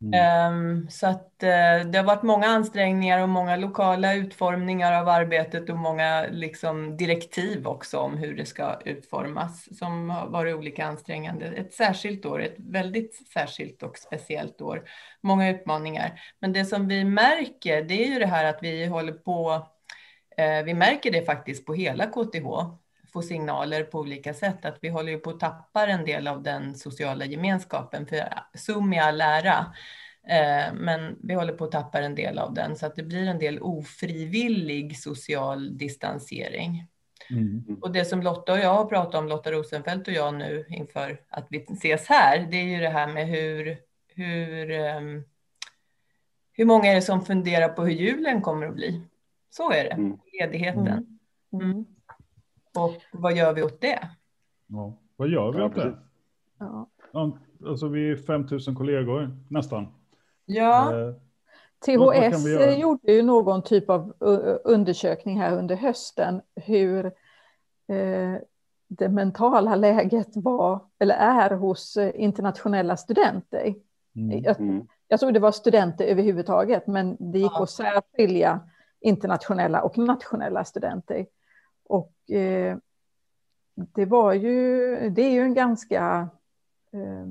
Mm. 0.03 0.15
Ehm, 0.15 0.91
så 0.91 1.07
att 1.07 1.43
eh, 1.43 1.91
det 1.91 1.99
har 1.99 2.03
varit 2.05 2.23
många 2.23 2.47
ansträngningar 2.47 3.23
och 3.23 3.29
många 3.29 3.57
lokala 3.57 4.15
utformningar 4.15 4.93
av 4.93 5.09
arbetet 5.09 5.71
och 5.71 5.77
många 5.77 6.27
liksom 6.31 6.97
direktiv 6.97 7.67
också 7.67 7.99
om 7.99 8.17
hur 8.17 8.37
det 8.37 8.47
ska 8.47 8.81
utformas 8.85 9.79
som 9.79 10.11
har 10.11 10.27
varit 10.27 10.55
olika 10.55 10.87
ansträngande. 10.87 11.47
Ett 11.47 11.75
särskilt 11.75 12.27
år, 12.27 12.43
ett 12.43 12.57
väldigt 12.59 13.29
särskilt 13.33 13.83
och 13.83 13.99
speciellt 13.99 14.61
år. 14.61 14.89
Många 15.21 15.51
utmaningar. 15.51 16.21
Men 16.41 16.53
det 16.53 16.65
som 16.65 16.89
vi 16.89 17.05
märker, 17.05 17.83
det 17.83 18.05
är 18.05 18.09
ju 18.09 18.19
det 18.19 18.27
här 18.27 18.45
att 18.45 18.59
vi 18.63 18.87
håller 18.87 19.13
på 19.13 19.67
eh, 20.37 20.63
vi 20.65 20.75
märker 20.75 21.13
det 21.13 21.25
faktiskt 21.25 21.67
på 21.67 21.75
hela 21.75 22.07
KTH 22.07 22.47
få 23.17 23.23
signaler 23.23 23.83
på 23.83 23.99
olika 23.99 24.35
sätt 24.35 24.65
att 24.65 24.79
vi 24.81 24.89
håller 24.89 25.19
på 25.19 25.31
att 25.31 25.41
tappa 25.41 25.87
en 25.87 26.05
del 26.05 26.29
av 26.29 26.43
den 26.43 26.75
sociala 26.75 27.25
gemenskapen. 27.25 28.07
För 28.07 28.29
Zoom 28.55 28.93
är 28.93 29.01
all 29.01 29.21
ära, 29.21 29.75
eh, 30.29 30.75
men 30.75 31.17
vi 31.23 31.35
håller 31.35 31.53
på 31.53 31.65
att 31.65 31.73
tappa 31.73 32.01
en 32.01 32.15
del 32.15 32.39
av 32.39 32.55
den 32.55 32.77
så 32.77 32.87
att 32.87 32.97
det 32.97 33.03
blir 33.03 33.29
en 33.29 33.39
del 33.39 33.59
ofrivillig 33.61 34.99
social 34.99 35.79
distansering. 35.79 36.87
Mm. 37.31 37.79
Och 37.83 37.93
det 37.93 38.05
som 38.05 38.23
Lotta 38.23 38.53
och 38.53 38.59
jag 38.59 38.75
har 38.75 38.85
pratat 38.85 39.15
om, 39.15 39.29
Lotta 39.29 39.53
Rosenfeldt 39.53 40.09
och 40.09 40.15
jag 40.15 40.35
nu 40.35 40.67
inför 40.69 41.21
att 41.29 41.47
vi 41.51 41.67
ses 41.71 42.09
här, 42.09 42.47
det 42.51 42.57
är 42.57 42.65
ju 42.65 42.81
det 42.81 42.89
här 42.89 43.07
med 43.07 43.27
hur, 43.29 43.79
hur, 44.15 44.71
um, 44.71 45.25
hur 46.53 46.65
många 46.65 46.91
är 46.91 46.95
det 46.95 47.03
som 47.03 47.25
funderar 47.25 47.69
på 47.69 47.85
hur 47.85 47.93
julen 47.93 48.43
kommer 48.43 48.67
att 48.67 48.75
bli? 48.75 49.01
Så 49.51 49.71
är 49.71 49.85
det, 49.85 49.91
mm. 49.91 50.19
ledigheten. 50.41 51.19
Mm. 51.53 51.87
Och 52.77 52.93
vad 53.13 53.37
gör 53.37 53.55
vi 53.55 53.63
åt 53.63 53.81
det? 53.81 54.09
Ja, 54.67 54.93
vad 55.17 55.29
gör 55.29 55.53
vi 55.53 55.63
åt 55.63 55.75
det? 55.75 55.97
Ja. 56.59 56.89
Alltså 57.67 57.89
vi 57.89 58.11
är 58.11 58.17
5000 58.17 58.75
kollegor 58.75 59.37
nästan. 59.49 59.89
Ja. 60.47 61.01
Eh, 61.01 61.15
THS 61.85 62.79
gjorde 62.79 63.13
ju 63.13 63.23
någon 63.23 63.63
typ 63.63 63.91
av 63.91 64.15
undersökning 64.65 65.41
här 65.41 65.59
under 65.59 65.77
hösten 65.77 66.41
hur 66.55 67.07
eh, 67.89 68.35
det 68.89 69.09
mentala 69.09 69.77
läget 69.77 70.29
var 70.35 70.81
eller 70.99 71.15
är 71.15 71.51
hos 71.51 71.97
eh, 71.97 72.13
internationella 72.15 72.97
studenter. 72.97 73.75
Mm. 74.17 74.43
Jag, 74.43 74.61
mm. 74.61 74.87
jag 75.09 75.21
tror 75.21 75.33
det 75.33 75.41
var 75.41 75.53
studenter 75.53 76.05
överhuvudtaget, 76.05 76.87
men 76.87 77.17
det 77.33 77.39
gick 77.39 77.61
att 77.61 77.71
särskilja 77.71 78.61
internationella 79.01 79.83
och 79.83 79.99
nationella 79.99 80.65
studenter. 80.65 81.27
Och 81.89 82.31
eh, 82.31 82.79
det 83.75 84.05
var 84.05 84.33
ju, 84.33 85.11
det 85.11 85.23
är 85.23 85.31
ju 85.31 85.41
en 85.41 85.55
ganska 85.55 86.29
eh, 86.93 87.27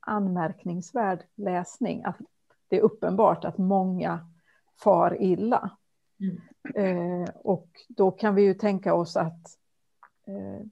anmärkningsvärd 0.00 1.24
läsning. 1.34 2.04
Att 2.04 2.16
det 2.68 2.76
är 2.76 2.80
uppenbart 2.80 3.44
att 3.44 3.58
många 3.58 4.30
far 4.82 5.22
illa. 5.22 5.70
Mm. 6.20 6.40
Eh, 6.74 7.30
och 7.34 7.68
då 7.88 8.10
kan 8.10 8.34
vi 8.34 8.42
ju 8.42 8.54
tänka 8.54 8.94
oss 8.94 9.16
att 9.16 9.58
eh, 10.26 10.66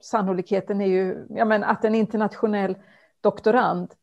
sannolikheten 0.00 0.80
är 0.80 0.86
ju, 0.86 1.26
ja 1.30 1.44
men 1.44 1.64
att 1.64 1.84
en 1.84 1.94
internationell 1.94 2.76
doktorand 3.20 3.94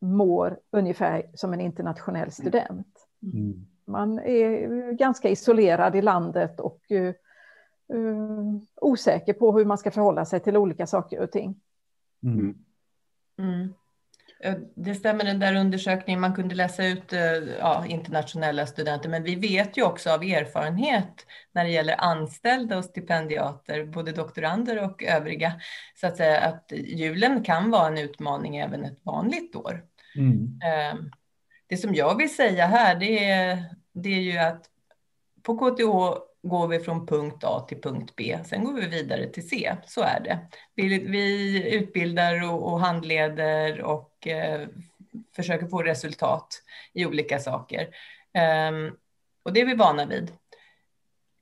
mår 0.00 0.60
ungefär 0.70 1.30
som 1.34 1.52
en 1.52 1.60
internationell 1.60 2.32
student. 2.32 3.08
Mm. 3.22 3.66
Man 3.86 4.18
är 4.18 4.92
ganska 4.92 5.28
isolerad 5.28 5.96
i 5.96 6.02
landet 6.02 6.60
och 6.60 6.80
uh, 6.90 7.12
osäker 8.80 9.32
på 9.32 9.52
hur 9.58 9.64
man 9.64 9.78
ska 9.78 9.90
förhålla 9.90 10.24
sig 10.24 10.40
till 10.40 10.56
olika 10.56 10.86
saker 10.86 11.20
och 11.20 11.32
ting. 11.32 11.60
Mm. 12.22 12.54
Mm. 13.38 13.74
Det 14.74 14.94
stämmer 14.94 15.24
den 15.24 15.38
där 15.38 15.54
undersökningen, 15.54 16.20
man 16.20 16.34
kunde 16.34 16.54
läsa 16.54 16.86
ut 16.86 17.12
eh, 17.12 17.20
ja, 17.58 17.86
internationella 17.86 18.66
studenter, 18.66 19.08
men 19.08 19.22
vi 19.22 19.34
vet 19.34 19.76
ju 19.76 19.82
också 19.82 20.10
av 20.10 20.22
erfarenhet 20.22 21.26
när 21.52 21.64
det 21.64 21.70
gäller 21.70 21.94
anställda 21.98 22.78
och 22.78 22.84
stipendiater, 22.84 23.84
både 23.84 24.12
doktorander 24.12 24.84
och 24.84 25.02
övriga, 25.02 25.52
så 25.94 26.06
att 26.06 26.16
säga 26.16 26.40
att 26.40 26.72
julen 26.72 27.44
kan 27.44 27.70
vara 27.70 27.86
en 27.86 27.98
utmaning 27.98 28.56
även 28.56 28.84
ett 28.84 28.98
vanligt 29.02 29.56
år. 29.56 29.84
Mm. 30.16 30.60
Det 31.66 31.76
som 31.76 31.94
jag 31.94 32.16
vill 32.16 32.34
säga 32.34 32.66
här, 32.66 32.94
det 32.94 33.24
är, 33.24 33.64
det 33.92 34.08
är 34.08 34.20
ju 34.20 34.38
att 34.38 34.70
på 35.42 35.58
KTH 35.58 36.20
går 36.42 36.68
vi 36.68 36.80
från 36.80 37.06
punkt 37.06 37.44
A 37.44 37.64
till 37.68 37.80
punkt 37.80 38.12
B. 38.16 38.38
Sen 38.44 38.64
går 38.64 38.72
vi 38.72 38.86
vidare 38.86 39.26
till 39.26 39.48
C. 39.48 39.76
Så 39.86 40.00
är 40.00 40.20
det. 40.20 40.38
Vi, 40.74 40.98
vi 40.98 41.74
utbildar 41.74 42.52
och, 42.52 42.72
och 42.72 42.80
handleder 42.80 43.80
och 43.80 44.26
eh, 44.26 44.68
försöker 45.36 45.66
få 45.66 45.82
resultat 45.82 46.62
i 46.92 47.06
olika 47.06 47.38
saker. 47.38 47.88
Um, 48.68 48.96
och 49.42 49.52
det 49.52 49.60
är 49.60 49.66
vi 49.66 49.74
vana 49.74 50.06
vid. 50.06 50.32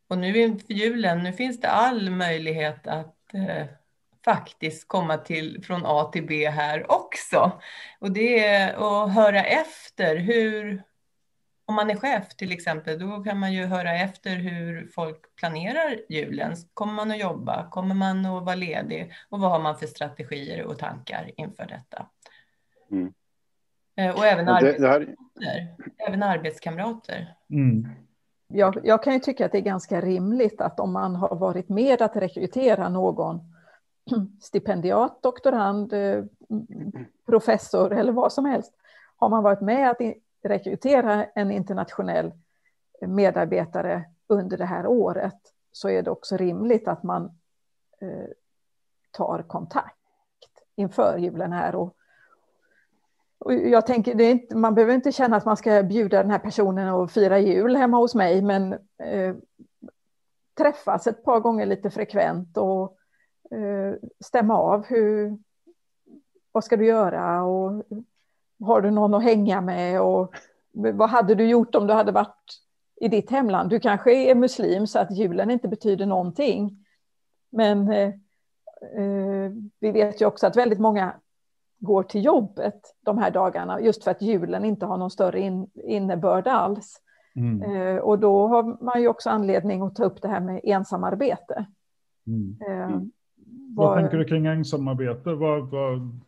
Och 0.09 0.19
nu 0.19 0.39
inför 0.39 0.73
julen, 0.73 1.23
nu 1.23 1.33
finns 1.33 1.61
det 1.61 1.69
all 1.69 2.11
möjlighet 2.11 2.87
att 2.87 3.35
eh, 3.35 3.67
faktiskt 4.25 4.89
komma 4.89 5.17
till 5.17 5.65
från 5.65 5.83
A 5.85 6.11
till 6.13 6.27
B 6.27 6.51
här 6.51 6.93
också. 6.93 7.53
Och 7.99 8.13
det 8.13 8.45
är 8.45 8.75
att 8.75 9.15
höra 9.15 9.45
efter 9.45 10.17
hur, 10.17 10.83
om 11.65 11.75
man 11.75 11.91
är 11.91 11.97
chef 11.97 12.29
till 12.29 12.53
exempel, 12.53 12.99
då 12.99 13.25
kan 13.25 13.39
man 13.39 13.53
ju 13.53 13.65
höra 13.65 13.93
efter 13.93 14.37
hur 14.37 14.87
folk 14.95 15.37
planerar 15.37 16.01
julen. 16.09 16.55
Kommer 16.75 16.93
man 16.93 17.11
att 17.11 17.21
jobba? 17.21 17.71
Kommer 17.71 17.95
man 17.95 18.27
att 18.27 18.45
vara 18.45 18.55
ledig? 18.55 19.13
Och 19.29 19.41
vad 19.41 19.51
har 19.51 19.61
man 19.61 19.79
för 19.79 19.87
strategier 19.87 20.63
och 20.63 20.79
tankar 20.79 21.31
inför 21.37 21.67
detta? 21.67 22.07
Mm. 22.91 23.13
Eh, 23.97 24.15
och 24.15 24.27
även, 24.27 24.47
det, 24.47 24.79
det 24.79 24.89
här... 24.89 25.15
även 26.09 26.23
arbetskamrater. 26.23 27.35
Mm. 27.51 27.89
Jag, 28.49 28.81
jag, 28.85 29.03
kan 29.03 29.13
ju 29.13 29.19
tycka 29.19 29.47
att 29.47 29.53
det 29.53 29.59
är 29.59 29.63
ganska 29.63 30.01
rimligt 30.01 30.61
att 30.61 30.81
om 30.81 30.93
man 30.93 31.17
har 31.17 31.37
varit 31.37 31.69
med 31.69 32.03
att 32.03 32.17
rekrytera 32.17 32.89
någon 32.89 33.54
stipendiat, 34.41 35.23
doktorand, 35.23 35.93
eh, 35.93 36.25
professor 37.27 37.93
eller 37.93 38.13
vad 38.13 38.33
som 38.33 38.45
helst, 38.45 38.73
har 39.17 39.29
man 39.29 39.43
varit 39.43 39.61
med 39.61 39.91
att 39.91 40.01
rekrytera 40.43 41.25
en 41.25 41.51
internationell 41.51 42.33
medarbetare 43.01 44.05
under 44.27 44.59
det 44.59 44.65
här 44.65 44.87
året 44.87 45.41
så 45.73 45.89
är 45.89 46.03
det 46.03 46.11
också 46.11 46.37
rimligt 46.37 46.89
att 46.89 47.03
man 47.03 47.25
eh, 48.01 48.31
tar 49.11 49.43
kontakt 49.43 49.97
inför 50.77 51.19
julen 51.19 51.53
här. 51.53 51.75
Och, 51.75 51.97
och 53.39 53.53
jag 53.53 53.87
tänker, 53.87 54.15
det 54.15 54.31
inte, 54.31 54.57
man 54.57 54.75
behöver 54.75 54.95
inte 54.95 55.13
känna 55.13 55.37
att 55.37 55.45
man 55.45 55.57
ska 55.57 55.83
bjuda 55.83 56.23
den 56.23 56.31
här 56.31 56.39
personen 56.39 56.89
och 56.89 57.11
fira 57.11 57.39
jul 57.39 57.77
hemma 57.77 57.97
hos 57.97 58.15
mig, 58.15 58.43
men 58.43 58.73
eh, 58.99 59.37
träffas 60.55 61.07
ett 61.07 61.25
par 61.25 61.41
gånger 61.41 61.67
lite 61.67 61.91
frekvent 61.91 62.57
och 62.57 62.83
eh, 62.83 63.04
stämma 64.25 64.59
av 64.59 64.85
hur, 64.85 65.39
vad 66.53 66.65
ska 66.65 66.77
du 66.77 66.87
göra 66.87 67.43
och 67.43 67.85
har 68.61 68.81
du 68.81 68.91
någon 68.91 69.15
att 69.15 69.23
hänga 69.23 69.61
med 69.61 70.01
och 70.01 70.35
vad 70.73 71.11
hade 71.11 71.35
du 71.35 71.47
gjort 71.47 71.75
om 71.75 71.87
du 71.87 71.93
hade 71.93 72.13
varit 72.13 72.61
i 73.01 73.09
ditt 73.09 73.31
hemland? 73.31 73.71
Du 73.71 73.81
kanske 73.81 74.13
är 74.13 74.35
muslim 74.35 74.87
så 74.87 74.99
att 74.99 75.17
julen 75.17 75.51
inte 75.51 75.69
betyder 75.69 76.07
någonting. 76.07 76.87
Men 77.51 77.89
eh, 77.93 78.09
eh, 78.97 79.53
vi 79.81 79.91
vet 79.91 80.21
ju 80.21 80.27
också 80.27 80.47
att 80.47 80.57
väldigt 80.57 80.81
många 80.81 81.15
går 81.79 82.03
till 82.03 82.25
jobbet 82.25 82.95
de 83.01 83.19
här 83.19 83.31
dagarna 83.31 83.81
just 83.81 84.05
för 84.05 84.11
att 84.11 84.23
julen 84.23 84.65
inte 84.65 84.87
har 84.87 84.97
någon 84.97 85.11
större 85.11 85.41
in, 85.41 85.71
innebörd 85.75 86.49
alls. 86.49 87.01
Mm. 87.37 87.63
Eh, 87.63 87.97
och 87.97 88.19
då 88.19 88.49
har 88.49 88.85
man 88.85 89.03
ju 89.03 89.09
också 89.09 89.31
anledning 89.31 89.83
att 89.83 89.95
ta 89.95 90.05
upp 90.05 90.23
det 90.23 90.29
här 90.29 90.41
med 90.41 90.61
ensamarbete. 90.65 91.67
Mm. 92.27 92.59
Eh, 92.67 92.87
mm. 92.87 93.11
Vad, 93.77 93.99
tänker 93.99 94.19
du 94.19 94.25
kring 94.25 94.47
ensamarbete? 94.47 95.35
Vad, 95.35 95.71
vad... 95.71 96.21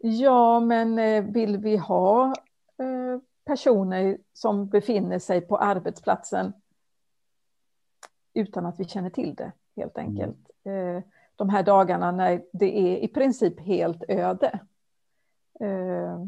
Ja, 0.00 0.60
men 0.60 0.98
eh, 0.98 1.24
vill 1.24 1.58
vi 1.58 1.76
ha 1.76 2.34
eh, 2.78 3.20
personer 3.44 4.18
som 4.32 4.68
befinner 4.68 5.18
sig 5.18 5.40
på 5.40 5.56
arbetsplatsen 5.56 6.52
utan 8.34 8.66
att 8.66 8.80
vi 8.80 8.84
känner 8.84 9.10
till 9.10 9.34
det, 9.34 9.52
helt 9.76 9.98
mm. 9.98 10.10
enkelt. 10.10 10.50
Mm. 10.64 11.02
De 11.36 11.48
här 11.48 11.62
dagarna 11.62 12.10
när 12.10 12.42
det 12.52 12.78
är 12.78 12.96
i 12.96 13.08
princip 13.08 13.60
helt 13.60 14.04
öde. 14.08 14.60
Eh, 15.60 16.24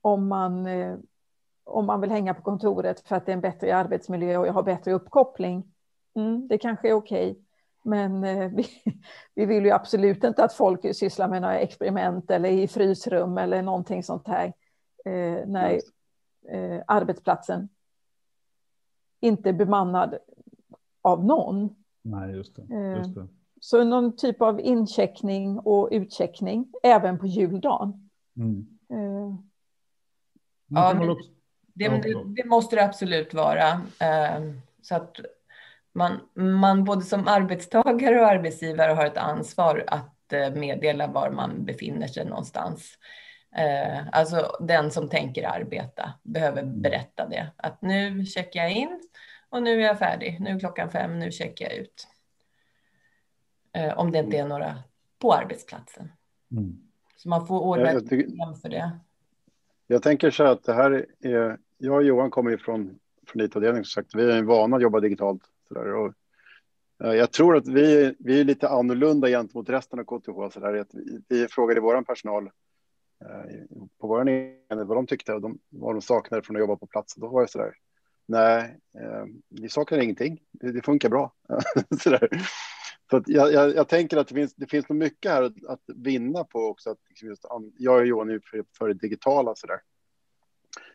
om 0.00 0.28
man, 0.28 0.66
om 1.64 1.86
man 1.86 2.00
vill 2.00 2.10
hänga 2.10 2.34
på 2.34 2.42
kontoret 2.42 3.00
för 3.00 3.16
att 3.16 3.26
det 3.26 3.32
är 3.32 3.34
en 3.34 3.40
bättre 3.40 3.76
arbetsmiljö 3.76 4.36
och 4.36 4.46
jag 4.46 4.52
har 4.52 4.62
bättre 4.62 4.92
uppkoppling, 4.92 5.64
mm, 6.14 6.48
det 6.48 6.58
kanske 6.58 6.88
är 6.88 6.92
okej. 6.92 7.43
Men 7.84 8.20
vi, 8.56 8.66
vi 9.34 9.46
vill 9.46 9.64
ju 9.64 9.70
absolut 9.70 10.24
inte 10.24 10.44
att 10.44 10.52
folk 10.52 10.96
sysslar 10.96 11.28
med 11.28 11.42
några 11.42 11.58
experiment 11.58 12.30
eller 12.30 12.48
i 12.48 12.68
frysrum 12.68 13.38
eller 13.38 13.62
någonting 13.62 14.02
sånt 14.02 14.28
här. 14.28 14.52
när 15.46 15.80
eh, 16.48 16.82
arbetsplatsen 16.86 17.68
inte 19.24 19.52
bemannad 19.52 20.18
av 21.02 21.24
någon. 21.24 21.74
Nej, 22.02 22.36
just 22.36 22.56
det. 22.56 22.62
Eh, 22.74 22.98
just 22.98 23.14
det. 23.14 23.28
Så 23.60 23.84
någon 23.84 24.16
typ 24.16 24.42
av 24.42 24.60
incheckning 24.60 25.58
och 25.58 25.88
utcheckning 25.92 26.72
även 26.82 27.18
på 27.18 27.26
juldagen. 27.26 28.10
Mm. 28.36 28.66
Eh. 28.90 29.34
Ja, 30.66 30.94
det, 31.74 31.88
det, 31.88 32.24
det, 32.36 32.48
måste 32.48 32.76
det 32.76 32.84
absolut 32.84 33.34
vara. 33.34 33.68
Eh, 34.00 34.52
så 34.82 34.94
att 34.94 35.16
man, 35.94 36.20
man 36.34 36.84
både 36.84 37.02
som 37.02 37.28
arbetstagare 37.28 38.20
och 38.20 38.26
arbetsgivare 38.26 38.92
har 38.92 39.06
ett 39.06 39.16
ansvar 39.16 39.84
att 39.86 40.32
eh, 40.32 40.54
meddela 40.54 41.06
var 41.06 41.30
man 41.30 41.64
befinner 41.64 42.06
sig 42.06 42.24
någonstans. 42.24 42.98
Eh, 43.56 44.08
alltså 44.12 44.56
den 44.60 44.90
som 44.90 45.08
tänker 45.08 45.48
arbeta 45.48 46.12
behöver 46.22 46.62
mm. 46.62 46.82
berätta 46.82 47.28
det. 47.28 47.52
Att 47.56 47.82
nu 47.82 48.26
checkar 48.26 48.60
jag 48.60 48.72
in 48.72 49.00
och 49.48 49.62
nu 49.62 49.80
är 49.80 49.86
jag 49.86 49.98
färdig. 49.98 50.40
Nu 50.40 50.50
är 50.50 50.58
klockan 50.58 50.90
fem, 50.90 51.18
nu 51.18 51.30
checkar 51.30 51.64
jag 51.64 51.74
ut. 51.74 52.08
Eh, 53.72 53.98
om 53.98 54.12
det 54.12 54.18
inte 54.18 54.36
är 54.36 54.48
några 54.48 54.78
på 55.18 55.32
arbetsplatsen. 55.32 56.12
Mm. 56.50 56.78
Så 57.16 57.28
man 57.28 57.46
får 57.46 57.60
ordna 57.60 57.90
ett 57.90 58.08
program 58.08 58.54
för 58.54 58.68
det. 58.68 58.98
Jag 59.86 60.02
tänker 60.02 60.30
så 60.30 60.44
att 60.44 60.64
det 60.64 60.74
här 60.74 61.06
är, 61.20 61.58
jag 61.78 61.96
och 61.96 62.04
Johan 62.04 62.30
kommer 62.30 62.50
ju 62.50 62.58
från, 62.58 62.98
från 63.26 63.42
IT-avdelningen 63.42 63.84
vi 64.14 64.30
är 64.30 64.42
vana 64.42 64.76
att 64.76 64.82
jobba 64.82 65.00
digitalt 65.00 65.42
sådär. 65.74 65.94
och, 65.94 66.12
eh, 67.04 67.14
jag 67.14 67.32
tror 67.32 67.56
att 67.56 67.68
vi, 67.68 68.14
vi 68.18 68.40
är 68.40 68.44
lite 68.44 68.68
annorlunda 68.68 69.28
gentemot 69.28 69.68
resten 69.68 69.98
av 69.98 70.04
KTH. 70.04 70.54
Så 70.54 70.60
där, 70.60 70.74
att 70.74 70.94
vi, 70.94 71.22
vi 71.28 71.48
frågade 71.48 71.80
vår 71.80 72.02
personal 72.02 72.46
eh, 73.24 73.78
på 74.00 74.06
vår 74.06 74.28
enhet 74.28 74.52
vad 74.70 74.96
de 74.96 75.06
tyckte 75.06 75.34
och 75.34 75.40
de, 75.40 75.58
vad 75.68 75.94
de 75.94 76.02
saknade 76.02 76.42
från 76.42 76.56
att 76.56 76.60
jobba 76.60 76.76
på 76.76 76.86
plats. 76.86 77.14
Då 77.14 77.28
var 77.28 77.42
det 77.42 77.48
så 77.48 77.58
där. 77.58 77.74
Nej, 78.26 78.80
eh, 79.00 79.24
vi 79.48 79.68
saknar 79.68 79.98
ingenting. 79.98 80.42
Det, 80.52 80.72
det 80.72 80.82
funkar 80.82 81.08
bra. 81.08 81.32
så 82.00 82.10
där. 82.10 82.28
Så 83.10 83.16
att 83.16 83.28
jag, 83.28 83.52
jag, 83.52 83.74
jag, 83.74 83.88
tänker 83.88 84.16
att 84.16 84.28
det 84.28 84.34
finns, 84.34 84.54
det 84.54 84.66
finns 84.66 84.88
nog 84.88 84.98
mycket 84.98 85.30
här 85.30 85.42
att, 85.42 85.64
att 85.68 85.82
vinna 85.94 86.44
på 86.44 86.66
också. 86.66 86.90
Att 86.90 86.98
liksom 87.08 87.28
just, 87.28 87.44
jag 87.78 87.96
och 87.96 88.06
Johan 88.06 88.30
är 88.30 88.40
för, 88.44 88.64
för 88.78 88.88
det 88.88 88.94
digitala. 88.94 89.54
Så 89.54 89.66
där. 89.66 89.80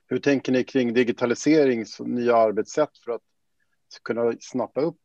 Hur 0.07 0.19
tänker 0.19 0.51
ni 0.51 0.63
kring 0.63 0.93
digitalisering 0.93 1.85
och 1.99 2.09
nya 2.09 2.35
arbetssätt 2.35 2.97
för 2.97 3.11
att 3.11 3.21
kunna 4.03 4.33
snappa 4.39 4.81
upp? 4.81 5.01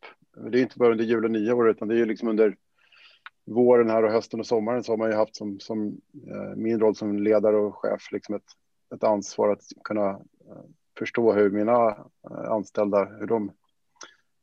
Det 0.51 0.59
är 0.59 0.63
inte 0.63 0.79
bara 0.79 0.93
under 0.93 1.05
jul 1.05 1.25
och 1.25 1.31
nyår, 1.31 1.71
utan 1.71 1.89
det 1.89 1.95
är 1.95 1.99
ju 1.99 2.07
liksom 2.07 2.29
under 2.29 2.57
våren 3.47 3.91
här 3.91 4.03
och 4.03 4.13
hösten 4.13 4.41
och 4.41 4.47
sommaren 4.47 4.85
så 4.85 4.93
har 4.93 4.97
man 4.97 5.11
ju 5.11 5.17
haft 5.17 5.37
som, 5.37 5.61
som 5.61 6.01
eh, 6.31 6.57
min 6.57 6.81
roll 6.81 6.97
som 6.97 7.19
ledare 7.19 7.57
och 7.57 7.77
chef 7.77 8.13
liksom 8.13 8.35
ett, 8.35 8.53
ett 8.95 9.05
ansvar 9.05 9.53
att 9.53 9.63
kunna 9.85 10.11
eh, 10.11 10.65
förstå 10.99 11.33
hur 11.33 11.51
mina 11.51 11.89
eh, 12.31 12.51
anställda, 12.51 13.05
hur 13.05 13.27
de 13.27 13.53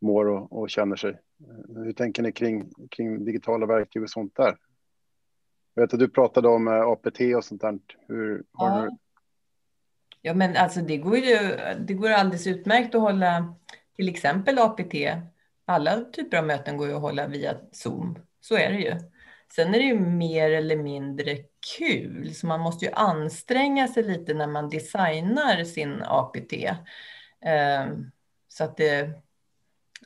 mår 0.01 0.25
och, 0.25 0.60
och 0.60 0.69
känner 0.69 0.95
sig. 0.95 1.12
Eh, 1.12 1.83
hur 1.83 1.93
tänker 1.93 2.24
ni 2.24 2.31
kring, 2.31 2.71
kring 2.91 3.25
digitala 3.25 3.65
verktyg 3.65 4.03
och 4.03 4.10
sånt 4.10 4.36
där? 4.36 4.57
Jag 5.74 5.83
vet 5.83 5.93
att 5.93 6.00
du 6.00 6.10
pratade 6.10 6.48
om 6.48 6.67
APT 6.67 7.19
och 7.38 7.45
sånt 7.45 7.62
där. 7.62 7.79
Hur, 8.07 8.43
ja. 8.53 8.81
Du... 8.81 8.98
ja, 10.21 10.33
men 10.33 10.57
alltså 10.57 10.79
det 10.79 10.98
går 10.98 11.17
ju 11.17 11.38
det 11.79 11.93
går 11.93 12.10
alldeles 12.10 12.48
utmärkt 12.48 12.95
att 12.95 13.01
hålla 13.01 13.55
till 14.01 14.10
exempel 14.10 14.60
APT. 14.60 14.93
Alla 15.65 16.01
typer 16.01 16.38
av 16.38 16.46
möten 16.46 16.77
går 16.77 16.88
ju 16.88 16.96
att 16.96 17.01
hålla 17.01 17.27
via 17.27 17.55
Zoom 17.72 18.20
så 18.39 18.55
är 18.55 18.72
det 18.72 18.79
ju. 18.79 18.96
Sen 19.55 19.75
är 19.75 19.79
det 19.79 19.86
ju 19.86 20.00
mer 20.00 20.51
eller 20.51 20.75
mindre 20.75 21.38
kul, 21.77 22.36
så 22.36 22.48
man 22.48 22.60
måste 22.60 22.86
ju 22.86 22.91
anstränga 22.91 23.88
sig 23.88 24.03
lite 24.03 24.34
när 24.34 24.48
man 24.48 24.70
designar 24.70 25.63
sin 25.63 26.01
APT. 26.03 26.53
Ehm, 27.46 28.12
så 28.48 28.63
att, 28.63 28.77
det, 28.77 29.10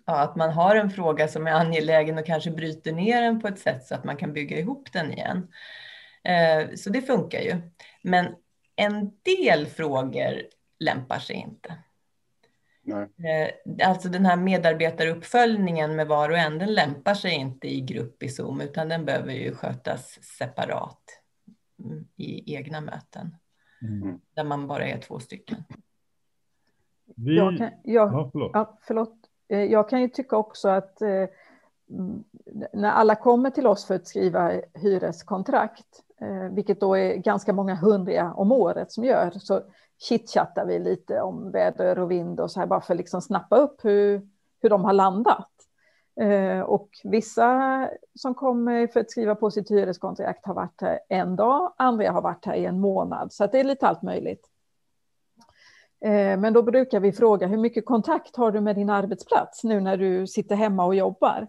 ja, 0.06 0.20
att 0.20 0.36
man 0.36 0.50
har 0.50 0.76
en 0.76 0.90
fråga 0.90 1.28
som 1.28 1.48
är 1.48 1.52
angelägen 1.52 2.18
och 2.18 2.26
kanske 2.26 2.52
bryter 2.52 2.92
ner 2.92 3.22
den 3.22 3.42
på 3.42 3.48
ett 3.48 3.60
sätt 3.60 3.86
så 3.86 3.96
att 3.96 4.04
man 4.04 4.18
kan 4.18 4.34
bygga 4.34 4.60
ihop 4.60 4.92
den 4.94 5.14
igen. 5.14 5.48
Ehm, 6.24 6.78
så 6.78 6.90
det 6.90 7.02
funkar 7.02 7.40
ju. 7.40 7.62
Men 8.02 8.36
en 8.76 9.12
del 9.24 9.66
frågor 9.66 10.42
lämpar 10.80 11.20
sig 11.20 11.36
inte. 11.36 11.85
Nej. 12.86 13.52
Eh, 13.80 13.90
alltså 13.90 14.10
den 14.10 14.26
här 14.26 14.38
medarbetaruppföljningen 14.38 15.96
med 15.96 16.08
var 16.08 16.30
och 16.30 16.38
en, 16.38 16.60
den 16.60 16.74
lämpar 16.74 17.14
sig 17.14 17.34
inte 17.34 17.68
i 17.68 17.82
grupp 17.82 18.24
i 18.24 18.30
Zoom, 18.30 18.62
utan 18.62 18.90
den 18.90 19.06
behöver 19.06 19.34
ju 19.34 19.56
skötas 19.56 20.20
separat 20.38 21.02
mm, 21.84 22.08
i 22.16 22.56
egna 22.56 22.82
möten. 22.82 23.36
Mm. 23.82 24.20
Där 24.36 24.44
man 24.44 24.68
bara 24.68 24.88
är 24.88 24.98
två 24.98 25.20
stycken. 25.20 25.64
Vi... 27.16 27.38
Jag 27.38 27.58
kan, 27.58 27.70
jag, 27.84 28.14
ja, 28.14 28.30
förlåt. 28.32 28.52
Ja, 28.54 28.80
förlåt. 28.82 29.16
Eh, 29.48 29.64
jag 29.64 29.90
kan 29.90 30.02
ju 30.02 30.10
tycka 30.10 30.38
också 30.38 30.70
att 30.70 31.02
eh, 31.02 31.26
när 32.74 32.92
alla 32.92 33.16
kommer 33.16 33.50
till 33.50 33.68
oss 33.68 33.86
för 33.86 33.96
att 33.96 34.08
skriva 34.08 34.52
hyreskontrakt, 34.74 36.04
eh, 36.22 36.54
vilket 36.54 36.80
då 36.80 36.98
är 36.98 37.16
ganska 37.16 37.54
många 37.54 37.76
hundra 37.76 38.34
om 38.34 38.52
året 38.52 38.92
som 38.92 39.04
gör, 39.04 39.32
så 39.32 39.62
chitchattar 39.98 40.66
vi 40.66 40.80
lite 40.80 41.22
om 41.22 41.52
väder 41.52 42.00
och 42.00 42.12
vind 42.12 42.40
och 42.40 42.52
så 42.52 42.60
här 42.60 42.68
bara 42.68 42.82
för 42.82 42.94
att 42.94 42.98
liksom 42.98 43.22
snappa 43.22 43.58
upp 43.58 43.86
hur, 43.86 44.30
hur 44.62 44.70
de 44.70 44.84
har 44.84 44.94
landat. 44.94 45.52
Eh, 46.22 46.60
och 46.60 46.90
vissa 47.04 47.90
som 48.16 48.36
kommer 48.36 48.88
för 48.88 49.00
att 49.00 49.12
skriva 49.12 49.36
på 49.36 49.52
sitt 49.52 49.72
hyreskontrakt 49.72 50.46
har 50.46 50.54
varit 50.54 50.82
här 50.82 51.00
en 51.10 51.36
dag, 51.36 51.74
andra 51.78 52.12
har 52.12 52.22
varit 52.22 52.46
här 52.46 52.56
i 52.56 52.66
en 52.66 52.80
månad, 52.80 53.34
så 53.34 53.48
det 53.48 53.60
är 53.60 53.64
lite 53.64 53.88
allt 53.88 54.02
möjligt. 54.02 54.50
Eh, 56.06 56.40
men 56.40 56.54
då 56.54 56.62
brukar 56.62 57.00
vi 57.00 57.12
fråga 57.12 57.48
hur 57.48 57.58
mycket 57.58 57.86
kontakt 57.86 58.36
har 58.36 58.52
du 58.52 58.62
med 58.62 58.76
din 58.76 58.90
arbetsplats 58.90 59.64
nu 59.64 59.80
när 59.80 59.98
du 59.98 60.28
sitter 60.28 60.56
hemma 60.56 60.86
och 60.86 60.96
jobbar? 60.96 61.48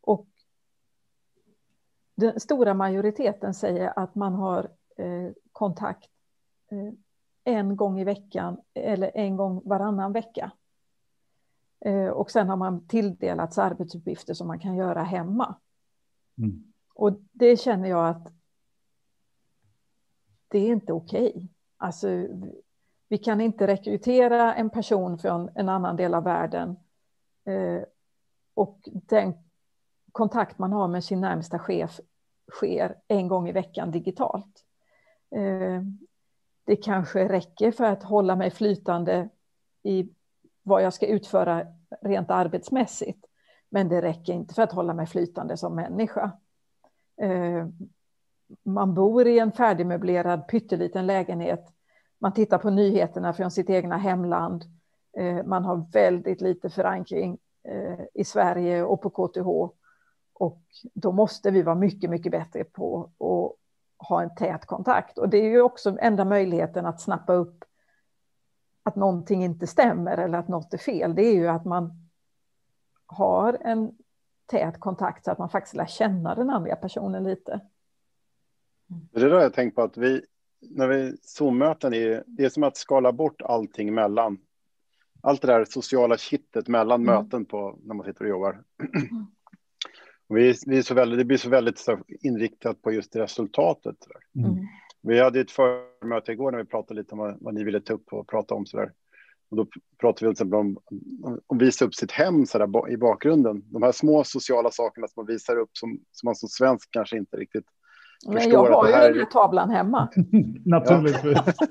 Och 0.00 0.26
den 2.14 2.40
stora 2.40 2.74
majoriteten 2.74 3.54
säger 3.54 3.98
att 3.98 4.14
man 4.14 4.34
har 4.34 4.70
eh, 4.96 5.32
kontakt 5.52 6.10
eh, 6.70 6.92
en 7.48 7.76
gång 7.76 8.00
i 8.00 8.04
veckan 8.04 8.60
eller 8.74 9.10
en 9.14 9.36
gång 9.36 9.62
varannan 9.64 10.12
vecka. 10.12 10.52
Eh, 11.80 12.08
och 12.08 12.30
sen 12.30 12.48
har 12.48 12.56
man 12.56 12.86
tilldelats 12.86 13.58
arbetsuppgifter 13.58 14.34
som 14.34 14.46
man 14.46 14.58
kan 14.58 14.76
göra 14.76 15.02
hemma. 15.02 15.54
Mm. 16.38 16.72
Och 16.94 17.12
det 17.32 17.56
känner 17.56 17.88
jag 17.88 18.08
att 18.08 18.32
det 20.48 20.58
är 20.58 20.72
inte 20.72 20.92
okej. 20.92 21.28
Okay. 21.28 21.48
Alltså, 21.76 22.08
vi 23.08 23.18
kan 23.18 23.40
inte 23.40 23.66
rekrytera 23.66 24.54
en 24.54 24.70
person 24.70 25.18
från 25.18 25.50
en 25.54 25.68
annan 25.68 25.96
del 25.96 26.14
av 26.14 26.24
världen 26.24 26.76
eh, 27.44 27.82
och 28.54 28.80
den 28.84 29.34
kontakt 30.12 30.58
man 30.58 30.72
har 30.72 30.88
med 30.88 31.04
sin 31.04 31.20
närmsta 31.20 31.58
chef 31.58 32.00
sker 32.52 32.98
en 33.08 33.28
gång 33.28 33.48
i 33.48 33.52
veckan 33.52 33.90
digitalt. 33.90 34.64
Det 36.68 36.76
kanske 36.76 37.28
räcker 37.28 37.72
för 37.72 37.84
att 37.84 38.02
hålla 38.02 38.36
mig 38.36 38.50
flytande 38.50 39.28
i 39.82 40.08
vad 40.62 40.82
jag 40.82 40.92
ska 40.92 41.06
utföra 41.06 41.66
rent 42.00 42.30
arbetsmässigt. 42.30 43.26
Men 43.68 43.88
det 43.88 44.02
räcker 44.02 44.32
inte 44.32 44.54
för 44.54 44.62
att 44.62 44.72
hålla 44.72 44.94
mig 44.94 45.06
flytande 45.06 45.56
som 45.56 45.74
människa. 45.74 46.32
Eh, 47.20 47.66
man 48.62 48.94
bor 48.94 49.26
i 49.26 49.38
en 49.38 49.52
färdigmöblerad 49.52 50.48
pytteliten 50.48 51.06
lägenhet. 51.06 51.72
Man 52.18 52.34
tittar 52.34 52.58
på 52.58 52.70
nyheterna 52.70 53.32
från 53.32 53.50
sitt 53.50 53.70
egna 53.70 53.96
hemland. 53.96 54.64
Eh, 55.18 55.44
man 55.44 55.64
har 55.64 55.92
väldigt 55.92 56.40
lite 56.40 56.70
förankring 56.70 57.38
eh, 57.68 58.04
i 58.14 58.24
Sverige 58.24 58.82
och 58.82 59.02
på 59.02 59.10
KTH. 59.10 59.48
Och 60.32 60.62
då 60.94 61.12
måste 61.12 61.50
vi 61.50 61.62
vara 61.62 61.76
mycket, 61.76 62.10
mycket 62.10 62.32
bättre 62.32 62.64
på 62.64 63.10
att 63.18 63.67
ha 63.98 64.22
en 64.22 64.34
tät 64.34 64.66
kontakt. 64.66 65.18
Och 65.18 65.28
det 65.28 65.38
är 65.38 65.50
ju 65.50 65.60
också 65.60 65.96
enda 66.00 66.24
möjligheten 66.24 66.86
att 66.86 67.00
snappa 67.00 67.32
upp 67.32 67.64
att 68.82 68.96
någonting 68.96 69.44
inte 69.44 69.66
stämmer 69.66 70.18
eller 70.18 70.38
att 70.38 70.48
något 70.48 70.74
är 70.74 70.78
fel. 70.78 71.14
Det 71.14 71.22
är 71.22 71.34
ju 71.34 71.48
att 71.48 71.64
man 71.64 72.08
har 73.06 73.58
en 73.60 73.92
tät 74.46 74.80
kontakt 74.80 75.24
så 75.24 75.30
att 75.30 75.38
man 75.38 75.48
faktiskt 75.48 75.74
lär 75.74 75.86
känna 75.86 76.34
den 76.34 76.50
andra 76.50 76.76
personen 76.76 77.24
lite. 77.24 77.60
Det 78.86 79.20
är 79.20 79.30
det 79.30 79.42
jag 79.42 79.54
tänkt 79.54 79.74
på 79.74 79.82
att 79.82 79.96
vi, 79.96 80.22
när 80.60 80.88
vi 80.88 81.16
Zoom-möten, 81.22 81.94
är, 81.94 82.24
det 82.26 82.44
är 82.44 82.48
som 82.48 82.62
att 82.62 82.76
skala 82.76 83.12
bort 83.12 83.42
allting 83.42 83.94
mellan, 83.94 84.38
allt 85.20 85.42
det 85.42 85.48
där 85.48 85.64
sociala 85.64 86.16
kittet 86.16 86.68
mellan 86.68 87.02
mm. 87.02 87.14
möten 87.14 87.44
på, 87.44 87.78
när 87.82 87.94
man 87.94 88.06
sitter 88.06 88.24
och 88.24 88.30
jobbar. 88.30 88.62
Mm. 88.94 89.26
Vi, 90.28 90.54
vi 90.66 90.78
är 90.78 90.82
så 90.82 90.94
väldigt, 90.94 91.18
det 91.18 91.24
blir 91.24 91.38
så 91.38 91.48
väldigt 91.48 91.86
inriktat 92.20 92.82
på 92.82 92.92
just 92.92 93.16
resultatet. 93.16 93.96
Mm. 94.36 94.66
Vi 95.02 95.20
hade 95.20 95.40
ett 95.40 95.50
förmöte 95.50 96.32
igår 96.32 96.50
när 96.50 96.58
vi 96.58 96.64
pratade 96.64 97.00
lite 97.00 97.12
om 97.12 97.18
vad, 97.18 97.36
vad 97.40 97.54
ni 97.54 97.64
ville 97.64 97.80
ta 97.80 97.92
upp 97.92 98.12
och 98.12 98.28
prata 98.28 98.54
om. 98.54 98.66
Så 98.66 98.76
där. 98.76 98.92
Och 99.50 99.56
då 99.56 99.66
pratade 100.00 100.30
vi 100.30 100.34
till 100.34 100.54
om, 100.54 100.78
om, 101.24 101.40
om 101.46 101.58
visa 101.58 101.84
upp 101.84 101.94
sitt 101.94 102.12
hem 102.12 102.46
så 102.46 102.58
där, 102.58 102.90
i 102.90 102.96
bakgrunden. 102.96 103.62
De 103.66 103.82
här 103.82 103.92
små 103.92 104.24
sociala 104.24 104.70
sakerna 104.70 105.08
som 105.08 105.20
man 105.22 105.26
visar 105.26 105.56
upp 105.56 105.70
som, 105.72 106.00
som 106.12 106.26
man 106.26 106.34
som 106.34 106.48
svensk 106.48 106.88
kanske 106.90 107.16
inte 107.16 107.36
riktigt 107.36 107.64
Men. 108.26 108.50
Jag 108.50 108.70
har 108.70 108.88
ju 108.88 108.94
här... 108.94 109.08
den 109.10 109.18
här 109.18 109.26
tavlan 109.26 109.70
hemma. 109.70 110.08
Naturligtvis. 110.64 111.38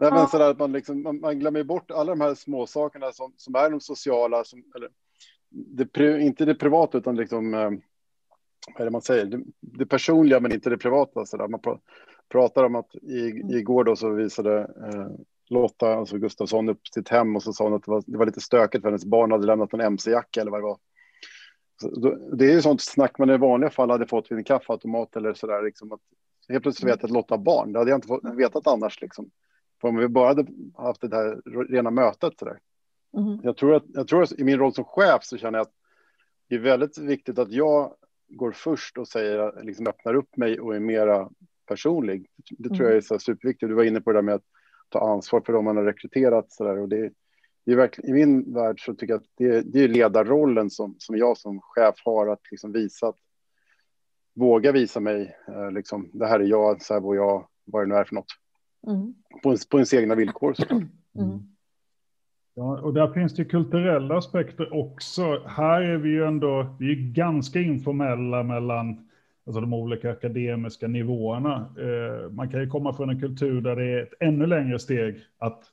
Nej, 0.00 0.10
men 0.12 0.42
att 0.42 0.58
man, 0.58 0.72
liksom, 0.72 1.02
man, 1.02 1.20
man, 1.20 1.38
glömmer 1.38 1.64
bort 1.64 1.90
alla 1.90 2.12
de 2.12 2.20
här 2.20 2.34
små 2.34 2.66
sakerna 2.66 3.12
som, 3.12 3.32
som 3.36 3.54
är 3.54 3.70
de 3.70 3.80
sociala, 3.80 4.44
som, 4.44 4.64
eller 4.76 4.88
det, 5.50 6.20
inte 6.20 6.44
det 6.44 6.54
privata 6.54 6.98
utan 6.98 7.16
liksom, 7.16 7.54
eh, 7.54 7.70
vad 8.74 8.80
är 8.80 8.84
det 8.84 8.90
man 8.90 9.02
säger, 9.02 9.24
det, 9.26 9.42
det 9.60 9.86
personliga 9.86 10.40
men 10.40 10.52
inte 10.52 10.70
det 10.70 10.78
privata. 10.78 11.26
Så 11.26 11.36
där. 11.36 11.48
Man 11.48 11.60
pr 11.60 11.70
pratar 12.28 12.64
om 12.64 12.74
att 12.74 12.94
i, 12.94 13.30
mm. 13.30 13.50
igår 13.50 13.84
då 13.84 13.96
så 13.96 14.10
visade 14.10 14.60
eh, 14.60 15.06
Lotta, 15.50 15.94
alltså 15.94 16.18
Gustafsson, 16.18 16.68
upp 16.68 16.86
sitt 16.86 17.08
hem 17.08 17.36
och 17.36 17.42
så 17.42 17.52
sa 17.52 17.64
hon 17.64 17.74
att 17.74 17.84
det 17.84 17.90
var, 17.90 18.02
det 18.06 18.18
var 18.18 18.26
lite 18.26 18.40
stökigt 18.40 18.82
för 18.82 18.88
hennes 18.88 19.04
barn 19.04 19.32
hade 19.32 19.46
lämnat 19.46 19.72
en 19.72 19.80
mc-jacka 19.80 20.40
eller 20.40 20.50
vad 20.50 20.60
det 20.60 20.64
var. 20.64 20.78
Det 22.36 22.44
är 22.44 22.52
ju 22.52 22.62
sånt 22.62 22.82
snack 22.82 23.18
man 23.18 23.30
i 23.30 23.36
vanliga 23.36 23.70
fall 23.70 23.90
hade 23.90 24.06
fått 24.06 24.30
vid 24.30 24.38
en 24.38 24.44
kaffeautomat 24.44 25.16
eller 25.16 25.34
så 25.34 25.46
där. 25.46 25.62
Liksom 25.62 25.92
att 25.92 26.00
helt 26.48 26.62
plötsligt 26.62 26.90
vet 26.90 27.00
jag 27.00 27.08
att 27.08 27.14
Lotta 27.14 27.34
har 27.34 27.42
barn. 27.42 27.72
Det 27.72 27.78
hade 27.78 27.90
jag 27.90 27.98
inte 27.98 28.08
fått, 28.08 28.24
vetat 28.24 28.66
annars. 28.66 29.00
Liksom. 29.00 29.30
För 29.80 29.88
om 29.88 29.96
vi 29.96 30.08
bara 30.08 30.28
hade 30.28 30.46
haft 30.76 31.00
det 31.00 31.16
här 31.16 31.40
rena 31.70 31.90
mötet 31.90 32.38
så 32.38 32.44
där. 32.44 32.58
Mm. 33.16 33.40
Jag, 33.42 33.56
tror 33.56 33.74
att, 33.74 33.84
jag 33.88 34.08
tror 34.08 34.22
att 34.22 34.32
i 34.32 34.44
min 34.44 34.58
roll 34.58 34.74
som 34.74 34.84
chef 34.84 35.24
så 35.24 35.36
känner 35.36 35.58
jag 35.58 35.66
att 35.66 35.74
det 36.48 36.54
är 36.54 36.58
väldigt 36.58 36.98
viktigt 36.98 37.38
att 37.38 37.52
jag 37.52 37.94
går 38.28 38.52
först 38.52 38.98
och 38.98 39.08
säger, 39.08 39.62
liksom 39.62 39.86
öppnar 39.86 40.14
upp 40.14 40.36
mig 40.36 40.60
och 40.60 40.76
är 40.76 40.80
mera 40.80 41.30
personlig. 41.66 42.30
Det 42.58 42.68
tror 42.68 42.88
jag 42.88 42.96
är 42.96 43.00
så 43.00 43.18
superviktigt. 43.18 43.68
Du 43.68 43.74
var 43.74 43.84
inne 43.84 44.00
på 44.00 44.12
det 44.12 44.18
där 44.18 44.22
med 44.22 44.34
att 44.34 44.44
ta 44.88 45.12
ansvar 45.12 45.40
för 45.46 45.52
dem 45.52 45.64
man 45.64 45.76
har 45.76 45.84
rekryterat. 45.84 46.52
Så 46.52 46.64
där. 46.64 46.78
Och 46.78 46.88
det, 46.88 47.12
det 47.64 47.72
är 47.72 47.76
verkligen, 47.76 48.10
I 48.10 48.12
min 48.12 48.54
värld 48.54 48.84
så 48.84 48.94
tycker 48.94 49.12
jag 49.12 49.20
att 49.20 49.28
det, 49.36 49.60
det 49.60 49.80
är 49.84 49.88
ledarrollen 49.88 50.70
som, 50.70 50.94
som 50.98 51.16
jag 51.16 51.38
som 51.38 51.60
chef 51.60 51.94
har 52.04 52.26
att 52.26 52.50
liksom 52.50 52.72
visa 52.72 53.08
att 53.08 53.18
våga 54.34 54.72
visa 54.72 55.00
mig, 55.00 55.36
eh, 55.48 55.70
liksom, 55.70 56.10
det 56.12 56.26
här 56.26 56.40
är 56.40 56.44
jag, 56.44 56.82
så 56.82 56.94
här 56.94 57.00
var 57.00 57.14
jag, 57.14 57.48
vad 57.64 57.82
det 57.82 57.86
nu 57.86 57.94
är 57.94 58.04
för 58.04 58.14
något. 58.14 58.32
Mm. 58.86 59.14
På, 59.42 59.56
på 59.70 59.76
ens 59.78 59.94
egna 59.94 60.14
villkor. 60.14 60.54
Mm. 61.18 61.38
Ja, 62.58 62.80
och 62.80 62.94
där 62.94 63.08
finns 63.08 63.34
det 63.34 63.44
kulturella 63.44 64.18
aspekter 64.18 64.74
också. 64.74 65.42
Här 65.46 65.80
är 65.80 65.96
vi 65.96 66.08
ju 66.08 66.24
ändå, 66.24 66.76
vi 66.78 66.90
är 66.92 67.12
ganska 67.12 67.60
informella 67.60 68.42
mellan 68.42 69.08
alltså 69.46 69.60
de 69.60 69.74
olika 69.74 70.10
akademiska 70.10 70.88
nivåerna. 70.88 71.74
Eh, 71.78 72.30
man 72.30 72.50
kan 72.50 72.60
ju 72.60 72.70
komma 72.70 72.92
från 72.92 73.10
en 73.10 73.20
kultur 73.20 73.60
där 73.60 73.76
det 73.76 73.84
är 73.84 74.02
ett 74.02 74.14
ännu 74.20 74.46
längre 74.46 74.78
steg 74.78 75.16
att, 75.38 75.64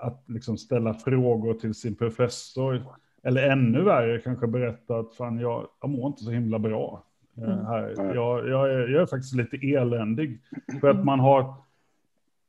att 0.00 0.24
liksom 0.28 0.56
ställa 0.56 0.94
frågor 0.94 1.54
till 1.54 1.74
sin 1.74 1.94
professor. 1.94 2.82
Eller 3.22 3.50
ännu 3.50 3.82
värre 3.82 4.18
kanske 4.18 4.46
berätta 4.46 4.96
att 4.96 5.14
fan, 5.14 5.38
jag, 5.38 5.66
jag 5.80 5.90
mår 5.90 6.06
inte 6.06 6.22
så 6.22 6.30
himla 6.30 6.58
bra. 6.58 7.04
Eh, 7.36 7.44
mm. 7.44 7.66
här. 7.66 8.14
Jag, 8.14 8.48
jag, 8.48 8.70
är, 8.70 8.88
jag 8.88 9.02
är 9.02 9.06
faktiskt 9.06 9.34
lite 9.34 9.56
eländig. 9.56 10.40
För 10.80 10.88
att 10.88 11.04
man 11.04 11.20
har 11.20 11.54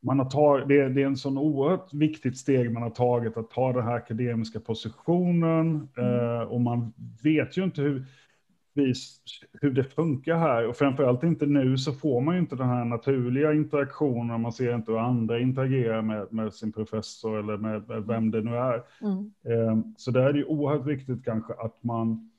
man 0.03 0.19
har 0.19 0.29
tagit, 0.29 0.67
det, 0.67 0.89
det 0.89 1.01
är 1.01 1.05
en 1.05 1.17
sån 1.17 1.37
oerhört 1.37 1.93
viktigt 1.93 2.37
steg 2.37 2.71
man 2.71 2.83
har 2.83 2.89
tagit 2.89 3.37
att 3.37 3.49
ta 3.49 3.73
den 3.73 3.83
här 3.83 3.95
akademiska 3.95 4.59
positionen 4.59 5.89
mm. 5.97 6.19
eh, 6.19 6.41
och 6.41 6.61
man 6.61 6.93
vet 7.23 7.57
ju 7.57 7.63
inte 7.63 7.81
hur, 7.81 8.05
hur 9.61 9.71
det 9.71 9.83
funkar 9.83 10.37
här 10.37 10.67
och 10.67 10.75
framförallt 10.75 11.23
inte 11.23 11.45
nu 11.45 11.77
så 11.77 11.93
får 11.93 12.21
man 12.21 12.35
ju 12.35 12.41
inte 12.41 12.55
den 12.55 12.69
här 12.69 12.85
naturliga 12.85 13.53
interaktionen. 13.53 14.41
Man 14.41 14.53
ser 14.53 14.75
inte 14.75 14.91
hur 14.91 14.99
andra 14.99 15.39
interagerar 15.39 16.01
med, 16.01 16.33
med 16.33 16.53
sin 16.53 16.71
professor 16.71 17.39
eller 17.39 17.57
med, 17.57 17.87
med 17.87 18.03
vem 18.07 18.31
det 18.31 18.41
nu 18.41 18.55
är. 18.55 18.83
Mm. 19.01 19.31
Eh, 19.45 19.77
så 19.97 20.11
där 20.11 20.21
är 20.21 20.33
det 20.33 20.39
ju 20.39 20.45
oerhört 20.45 20.85
viktigt 20.85 21.25
kanske 21.25 21.53
att 21.53 21.83
man 21.83 22.29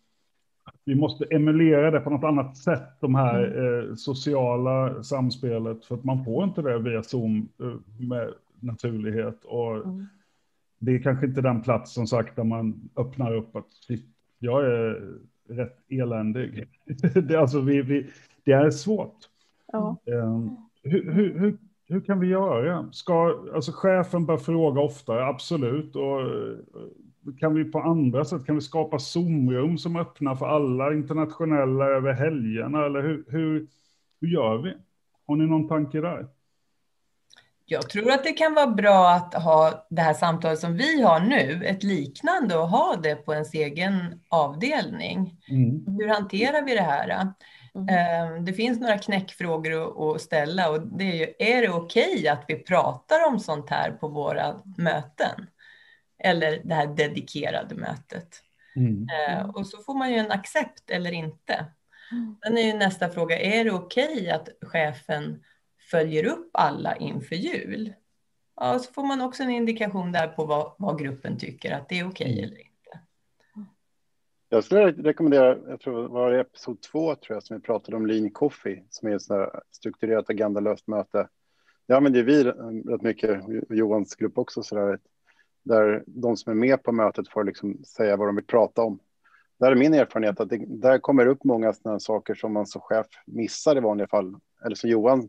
vi 0.85 0.95
måste 0.95 1.25
emulera 1.25 1.91
det 1.91 2.01
på 2.01 2.11
något 2.11 2.25
annat 2.25 2.57
sätt, 2.57 3.01
de 3.01 3.15
här 3.15 3.45
mm. 3.45 3.91
eh, 3.91 3.95
sociala 3.95 5.03
samspelet, 5.03 5.85
för 5.85 5.95
att 5.95 6.05
man 6.05 6.25
får 6.25 6.45
inte 6.45 6.63
det 6.63 6.79
via 6.79 7.03
Zoom 7.03 7.49
eh, 7.61 8.07
med 8.07 8.35
naturlighet. 8.61 9.45
Och 9.45 9.77
mm. 9.77 10.07
Det 10.79 10.95
är 10.95 11.03
kanske 11.03 11.27
inte 11.27 11.41
den 11.41 11.63
plats 11.63 11.93
som 11.93 12.07
sagt 12.07 12.37
där 12.37 12.45
man 12.45 12.91
öppnar 12.97 13.35
upp 13.35 13.57
att 13.57 13.67
jag 14.39 14.67
är 14.67 15.19
rätt 15.49 15.79
eländig. 15.89 16.69
det, 17.15 17.37
alltså, 17.37 17.61
vi, 17.61 17.83
vi, 17.83 18.11
det 18.45 18.53
är 18.53 18.71
svårt. 18.71 19.17
Ja. 19.73 19.97
Um, 20.05 20.57
hur, 20.83 21.13
hur, 21.13 21.39
hur, 21.39 21.57
hur, 21.89 22.01
kan 22.01 22.21
vi 22.21 22.27
göra? 22.27 22.93
Ska, 22.93 23.45
alltså 23.55 23.73
chefen 23.73 24.27
bör 24.27 24.37
fråga 24.37 24.81
oftare, 24.81 25.27
absolut. 25.27 25.97
Och 25.97 26.21
kan 27.39 27.55
vi 27.55 27.65
på 27.65 27.81
andra 27.81 28.25
sätt, 28.25 28.47
kan 28.47 28.55
vi 28.55 28.61
skapa 28.61 28.99
Zoom-rum 28.99 29.79
som 29.79 29.97
öppnar 29.97 30.35
för 30.35 30.47
alla 30.47 30.93
internationella 30.93 31.85
över 31.85 32.13
helgerna? 32.13 32.87
Eller 32.87 33.03
hur, 33.03 33.25
hur, 33.29 33.67
hur 34.21 34.29
gör 34.29 34.59
vi? 34.59 34.75
Har 35.27 35.37
ni 35.37 35.47
någon 35.47 35.69
tanke 35.69 36.01
där? 36.01 36.27
Jag 37.67 37.91
tror 37.91 38.11
att 38.11 38.25
det 38.25 38.33
kan 38.33 38.55
vara 38.55 38.67
bra 38.67 39.11
att 39.11 39.35
ha 39.35 39.87
det 39.91 40.03
här 40.03 40.15
samtalet 40.15 40.59
som 40.59 40.77
vi 40.77 41.03
har 41.03 41.21
nu, 41.21 41.65
ett 41.65 41.83
liknande 41.83 42.57
och 42.57 42.69
ha 42.69 42.97
det 43.03 43.15
på 43.15 43.33
ens 43.33 43.55
egen 43.55 44.21
avdelning. 44.29 45.41
Mm. 45.51 45.85
Hur 45.87 46.09
hanterar 46.09 46.63
vi 46.63 46.75
det 46.75 46.83
här? 46.83 47.33
Mm. 47.75 47.89
Ehm, 47.89 48.45
det 48.45 48.53
finns 48.53 48.81
några 48.81 48.99
knäckfrågor 48.99 50.15
att 50.15 50.21
ställa 50.21 50.71
och 50.71 50.81
det 50.81 51.05
är 51.05 51.15
ju, 51.15 51.27
är 51.39 51.63
det 51.63 51.71
okej 51.71 52.15
okay 52.15 52.29
att 52.29 52.45
vi 52.49 52.55
pratar 52.55 53.29
om 53.29 53.41
sånt 53.41 53.71
här 53.71 53.91
på 53.91 54.09
våra 54.09 54.55
möten? 54.77 55.47
Eller 56.25 56.61
det 56.65 56.75
här 56.75 56.87
dedikerade 56.87 57.75
mötet. 57.75 58.43
Mm. 58.77 59.07
Eh, 59.09 59.51
och 59.51 59.67
så 59.67 59.79
får 59.79 59.95
man 59.95 60.11
ju 60.11 60.17
en 60.17 60.31
accept 60.31 60.91
eller 60.91 61.13
inte. 61.13 61.67
Mm. 62.13 62.37
Sen 62.45 62.59
är 62.59 62.63
ju 62.63 62.73
nästa 62.73 63.09
fråga, 63.09 63.39
är 63.39 63.65
det 63.65 63.71
okej 63.71 64.13
okay 64.13 64.31
att 64.31 64.49
chefen 64.63 65.43
följer 65.91 66.25
upp 66.25 66.51
alla 66.53 66.97
inför 66.97 67.37
jul? 67.37 67.93
Ja, 68.57 68.79
så 68.79 68.93
får 68.93 69.05
man 69.05 69.21
också 69.21 69.43
en 69.43 69.51
indikation 69.51 70.13
där 70.13 70.29
på 70.29 70.45
vad, 70.45 70.73
vad 70.79 70.99
gruppen 70.99 71.39
tycker, 71.39 71.73
att 71.73 71.89
det 71.89 71.99
är 71.99 72.09
okej 72.09 72.27
okay 72.27 72.33
mm. 72.33 72.45
eller 72.45 72.59
inte. 72.59 72.71
Jag 74.49 74.65
skulle 74.65 74.93
rekommendera, 74.93 75.59
jag 75.69 75.81
tror 75.81 76.03
det 76.03 76.09
var 76.09 76.33
episod 76.33 76.83
två 76.83 77.15
tror 77.15 77.37
jag, 77.37 77.43
som 77.43 77.57
vi 77.57 77.63
pratade 77.63 77.97
om 77.97 78.07
Lean 78.07 78.31
Coffee, 78.31 78.85
som 78.91 79.09
är 79.09 79.17
ett 79.17 79.53
strukturerat 79.71 80.31
agendalöst 80.31 80.87
möte. 80.87 81.29
Det 81.87 81.97
använder 81.97 82.23
vi 82.23 82.45
rätt 82.45 83.03
mycket, 83.03 83.45
Johans 83.69 84.15
grupp 84.15 84.39
också, 84.39 84.63
så 84.63 84.75
där, 84.75 84.99
där 85.65 86.05
de 86.07 86.37
som 86.37 86.51
är 86.51 86.57
med 86.57 86.83
på 86.83 86.93
mötet 86.93 87.29
får 87.29 87.45
liksom 87.45 87.85
säga 87.85 88.17
vad 88.17 88.29
de 88.29 88.37
vill 88.37 88.47
prata 88.47 88.83
om. 88.83 88.99
Där 89.61 89.73
är 89.73 89.77
min 89.77 89.95
erfarenhet 89.95 90.41
att 90.41 90.49
det, 90.49 90.65
där 90.67 90.99
kommer 90.99 91.27
upp 91.27 91.45
många 91.45 91.73
sådana 91.73 92.01
saker 92.01 92.35
som 92.35 92.53
man 92.53 92.67
som 92.67 92.81
chef 92.81 93.07
missar 93.27 93.77
i 93.77 93.81
vanliga 93.81 94.09
fall. 94.09 94.37
Eller 94.65 94.77
som 94.77 94.91
Johan 94.91 95.29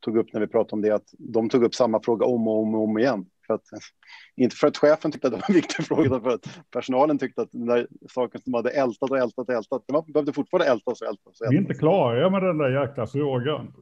tog 0.00 0.16
upp 0.16 0.32
när 0.32 0.40
vi 0.40 0.46
pratade 0.46 0.72
om 0.72 0.82
det, 0.82 0.90
att 0.90 1.14
de 1.18 1.48
tog 1.48 1.64
upp 1.64 1.74
samma 1.74 2.02
fråga 2.02 2.26
om 2.26 2.48
och 2.48 2.62
om, 2.62 2.74
och 2.74 2.82
om 2.82 2.98
igen. 2.98 3.26
För 3.46 3.54
att, 3.54 3.62
inte 4.36 4.56
för 4.56 4.66
att 4.66 4.76
chefen 4.76 5.12
tyckte 5.12 5.28
att 5.28 5.32
det 5.32 5.36
var 5.36 5.50
en 5.50 5.54
viktig 5.54 5.84
fråga, 5.86 6.04
utan 6.06 6.22
för 6.22 6.30
att 6.30 6.60
personalen 6.70 7.18
tyckte 7.18 7.42
att 7.42 7.52
den 7.52 7.66
där 7.66 7.86
saken 8.08 8.40
som 8.40 8.54
hade 8.54 8.70
ältat 8.70 9.10
och 9.10 9.18
ältat 9.18 9.48
och 9.48 9.54
ältat, 9.54 9.82
den 9.86 10.12
behövde 10.12 10.32
fortfarande 10.32 10.70
ältas 10.72 11.00
och 11.00 11.08
ältas. 11.08 11.40
Och 11.40 11.46
ältas. 11.46 11.50
Vi 11.50 11.56
är 11.56 11.60
inte 11.60 11.74
klara 11.74 12.30
med 12.30 12.42
den 12.42 12.58
där 12.58 12.82
jäkla 12.82 13.06
frågan. 13.06 13.72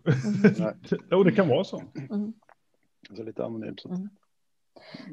Mm. 0.58 0.74
jo, 1.10 1.22
det 1.22 1.32
kan 1.32 1.48
vara 1.48 1.64
så. 1.64 1.82
Mm. 2.10 2.32
Så 3.16 3.22
lite 3.22 3.44
anonymt. 3.44 3.84
Mm. 3.84 4.08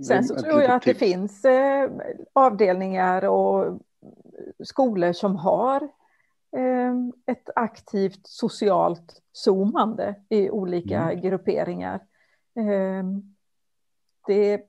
Sen 0.08 0.24
så 0.24 0.36
tror 0.36 0.62
jag 0.62 0.72
att 0.72 0.84
det 0.84 0.94
finns 0.94 1.46
eh, 1.46 1.92
avdelningar 2.34 3.26
och 3.26 3.80
skolor 4.64 5.14
som 5.14 5.36
har 5.36 5.82
eh, 6.58 6.94
ett 7.26 7.50
aktivt 7.56 8.28
socialt 8.28 9.22
zoomande 9.32 10.16
i 10.30 10.50
olika 10.50 11.00
mm. 11.00 11.22
grupperingar. 11.22 11.96
Eh, 12.56 13.04
det, 14.28 14.62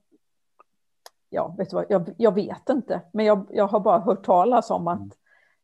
ja, 1.31 1.55
vet 1.59 1.71
du 1.71 1.77
vad, 1.77 1.87
jag, 1.88 2.14
jag, 2.17 2.35
vet 2.35 2.69
inte, 2.69 3.01
men 3.12 3.27
jag, 3.27 3.47
jag 3.51 3.67
har 3.67 3.81
bara 3.81 3.99
hört 3.99 4.25
talas 4.25 4.71
om 4.71 4.88
att 4.88 5.19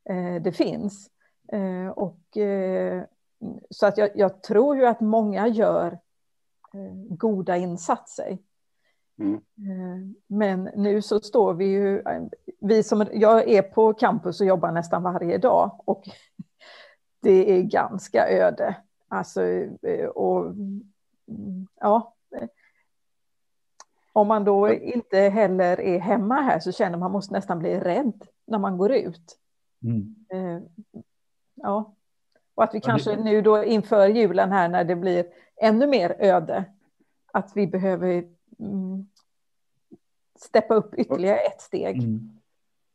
mm. 0.05 0.37
eh, 0.37 0.43
det 0.43 0.53
finns. 0.53 1.11
Eh, 1.53 1.89
och, 1.89 2.37
eh, 2.37 3.03
så 3.71 3.87
att 3.87 3.99
jag, 3.99 4.11
jag, 4.15 4.43
tror 4.43 4.77
ju 4.77 4.87
att 4.87 5.01
många 5.01 5.49
gör 5.49 5.99
goda 7.09 7.57
insatser. 7.57 8.39
Mm. 9.21 9.35
Eh, 9.35 10.17
men 10.27 10.71
nu 10.77 11.03
så 11.03 11.21
står 11.21 11.55
vi 11.55 11.65
ju, 11.65 11.99
eh, 11.99 12.23
vi 12.61 12.83
som, 12.83 13.07
jag 13.13 13.49
är 13.49 13.63
på 13.63 13.95
campus 13.95 14.41
och 14.41 14.47
jobbar 14.47 14.73
nästan 14.73 15.03
varje 15.03 15.39
dag 15.39 15.81
och 15.85 16.09
det 17.21 17.59
är 17.59 17.63
ganska 17.63 18.29
öde. 18.29 18.77
Alltså, 19.09 19.43
eh, 19.83 20.07
och 20.07 20.55
ja. 21.81 22.15
Om 24.13 24.29
man 24.29 24.45
då 24.45 24.73
inte 24.73 25.19
heller 25.19 25.81
är 25.81 25.99
hemma 25.99 26.35
här 26.35 26.61
så 26.61 26.73
känner 26.73 26.99
man 26.99 27.13
måste 27.13 27.35
nästan 27.35 27.59
bli 27.59 27.81
rädd 27.81 28.27
när 28.47 28.59
man 28.59 28.79
går 28.79 28.93
ut. 28.93 29.39
Mm. 29.83 30.15
Ja, 31.55 31.95
och 32.55 32.65
att 32.65 32.75
vi 32.75 32.81
kanske 32.81 33.17
nu 33.17 33.43
då 33.43 33.65
inför 33.65 34.09
julen 34.09 34.53
här 34.53 34.69
när 34.69 34.85
det 34.85 34.97
blir 34.97 35.27
ännu 35.57 35.87
mer 35.87 36.17
öde, 36.19 36.65
att 37.33 37.53
vi 37.55 37.67
behöver 37.67 38.25
mm, 38.59 39.09
steppa 40.43 40.75
upp 40.75 40.95
ytterligare 40.95 41.39
ett 41.39 41.61
steg. 41.61 41.97
Mm. 41.97 42.31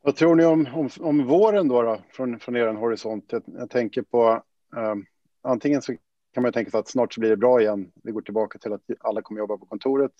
Vad 0.02 0.16
tror 0.16 0.36
ni 0.36 0.46
om, 0.46 0.68
om, 0.74 0.90
om 1.00 1.28
våren 1.28 1.68
då, 1.68 1.82
då 1.82 2.00
från, 2.10 2.40
från 2.40 2.56
er 2.56 2.68
horisont? 2.68 3.26
Jag, 3.32 3.44
jag 3.46 3.70
tänker 3.70 4.02
på 4.02 4.44
um, 4.76 5.06
antingen 5.42 5.82
så 5.82 5.94
kan 6.34 6.44
man 6.44 6.52
tänka 6.52 6.72
sig 6.72 6.80
att 6.80 6.88
snart 6.88 7.14
så 7.14 7.20
blir 7.20 7.30
det 7.30 7.38
bra 7.38 7.62
igen. 7.62 7.92
Vi 8.04 8.12
går 8.12 8.22
tillbaka 8.22 8.60
till 8.60 8.74
att 8.74 8.82
alla 9.00 9.22
kommer 9.22 9.40
jobba 9.40 9.58
på 9.58 9.66
kontoret. 9.66 10.12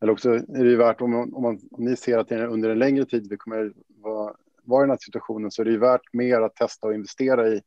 Eller 0.00 0.12
också 0.12 0.30
är 0.30 0.64
det 0.64 0.70
ju 0.70 0.76
värt 0.76 1.00
om, 1.00 1.14
om, 1.14 1.42
man, 1.42 1.60
om 1.70 1.84
ni 1.84 1.96
ser 1.96 2.18
att 2.18 2.32
under 2.32 2.70
en 2.70 2.78
längre 2.78 3.04
tid 3.04 3.26
vi 3.30 3.36
kommer 3.36 3.72
vara, 3.88 4.34
vara 4.62 4.80
i 4.80 4.84
den 4.84 4.90
här 4.90 4.98
situationen 5.00 5.50
så 5.50 5.62
är 5.62 5.64
det 5.64 5.70
ju 5.70 5.78
värt 5.78 6.12
mer 6.12 6.40
att 6.40 6.56
testa 6.56 6.86
och 6.86 6.94
investera 6.94 7.48
i 7.48 7.62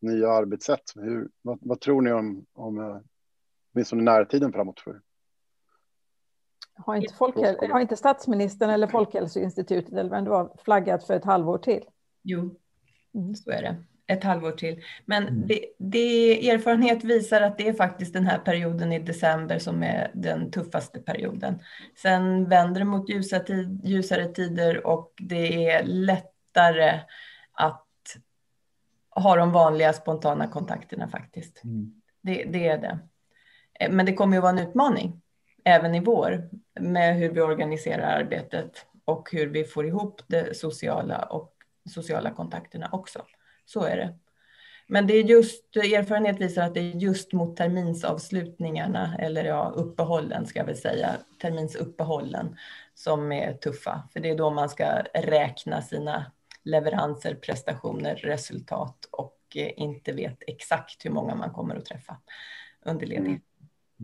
nya 0.00 0.30
arbetssätt. 0.30 0.92
Hur, 0.94 1.28
vad, 1.42 1.58
vad 1.60 1.80
tror 1.80 2.02
ni 2.02 2.12
om, 2.12 2.46
om 2.52 2.78
eh, 2.78 2.98
åtminstone 3.72 4.02
närtiden 4.02 4.52
framåt 4.52 4.80
för 4.80 5.00
har 6.76 6.96
inte, 6.96 7.14
folkhäl 7.14 7.70
har 7.70 7.80
inte 7.80 7.96
statsministern 7.96 8.70
eller 8.70 8.86
Folkhälsoinstitutet 8.86 9.92
eller 9.92 10.10
vem 10.10 10.24
det 10.24 10.30
var 10.30 10.56
flaggat 10.64 11.04
för 11.04 11.14
ett 11.14 11.24
halvår 11.24 11.58
till? 11.58 11.84
Jo, 12.22 12.54
mm. 13.14 13.34
så 13.34 13.50
är 13.50 13.62
det. 13.62 13.76
Ett 14.06 14.24
halvår 14.24 14.50
till. 14.52 14.82
Men 15.04 15.28
mm. 15.28 15.46
det, 15.46 15.64
det, 15.78 16.50
erfarenhet 16.50 17.04
visar 17.04 17.40
att 17.40 17.58
det 17.58 17.68
är 17.68 17.72
faktiskt 17.72 18.12
den 18.12 18.26
här 18.26 18.38
perioden 18.38 18.92
i 18.92 18.98
december 18.98 19.58
som 19.58 19.82
är 19.82 20.10
den 20.14 20.50
tuffaste 20.50 21.00
perioden. 21.00 21.58
Sen 22.02 22.48
vänder 22.48 22.80
det 22.80 22.84
mot 22.84 23.08
ljusa 23.08 23.40
tid, 23.40 23.80
ljusare 23.84 24.26
tider 24.26 24.86
och 24.86 25.12
det 25.16 25.70
är 25.70 25.84
lättare 25.84 27.00
att 27.52 27.86
ha 29.10 29.36
de 29.36 29.52
vanliga 29.52 29.92
spontana 29.92 30.48
kontakterna 30.48 31.08
faktiskt. 31.08 31.64
Mm. 31.64 32.02
Det, 32.20 32.44
det 32.44 32.68
är 32.68 32.78
det. 32.78 32.98
Men 33.90 34.06
det 34.06 34.14
kommer 34.14 34.36
ju 34.36 34.40
vara 34.40 34.52
en 34.52 34.68
utmaning 34.68 35.20
även 35.64 35.94
i 35.94 36.00
vår 36.00 36.50
med 36.80 37.16
hur 37.16 37.30
vi 37.30 37.40
organiserar 37.40 38.20
arbetet 38.20 38.86
och 39.04 39.28
hur 39.32 39.46
vi 39.46 39.64
får 39.64 39.86
ihop 39.86 40.22
det 40.26 40.56
sociala 40.56 41.22
och 41.22 41.52
sociala 41.90 42.30
kontakterna 42.30 42.88
också. 42.92 43.22
Så 43.64 43.84
är 43.84 43.96
det. 43.96 44.18
Men 44.86 45.06
det 45.06 45.14
är 45.14 45.24
just, 45.24 45.76
erfarenhet 45.76 46.40
visar 46.40 46.62
att 46.62 46.74
det 46.74 46.80
är 46.80 46.96
just 46.96 47.32
mot 47.32 47.56
terminsavslutningarna, 47.56 49.16
eller 49.18 49.44
ja, 49.44 49.72
uppehållen 49.76 50.46
ska 50.46 50.58
jag 50.58 50.66
väl 50.66 50.76
säga, 50.76 51.16
terminsuppehållen 51.42 52.56
som 52.94 53.32
är 53.32 53.54
tuffa. 53.54 54.08
För 54.12 54.20
det 54.20 54.30
är 54.30 54.36
då 54.36 54.50
man 54.50 54.68
ska 54.68 54.86
räkna 55.14 55.82
sina 55.82 56.32
leveranser, 56.64 57.34
prestationer, 57.34 58.16
resultat 58.16 59.08
och 59.10 59.38
eh, 59.54 59.70
inte 59.76 60.12
vet 60.12 60.42
exakt 60.46 61.04
hur 61.04 61.10
många 61.10 61.34
man 61.34 61.50
kommer 61.50 61.76
att 61.76 61.84
träffa 61.84 62.16
under 62.84 63.06
ledighet. 63.06 63.42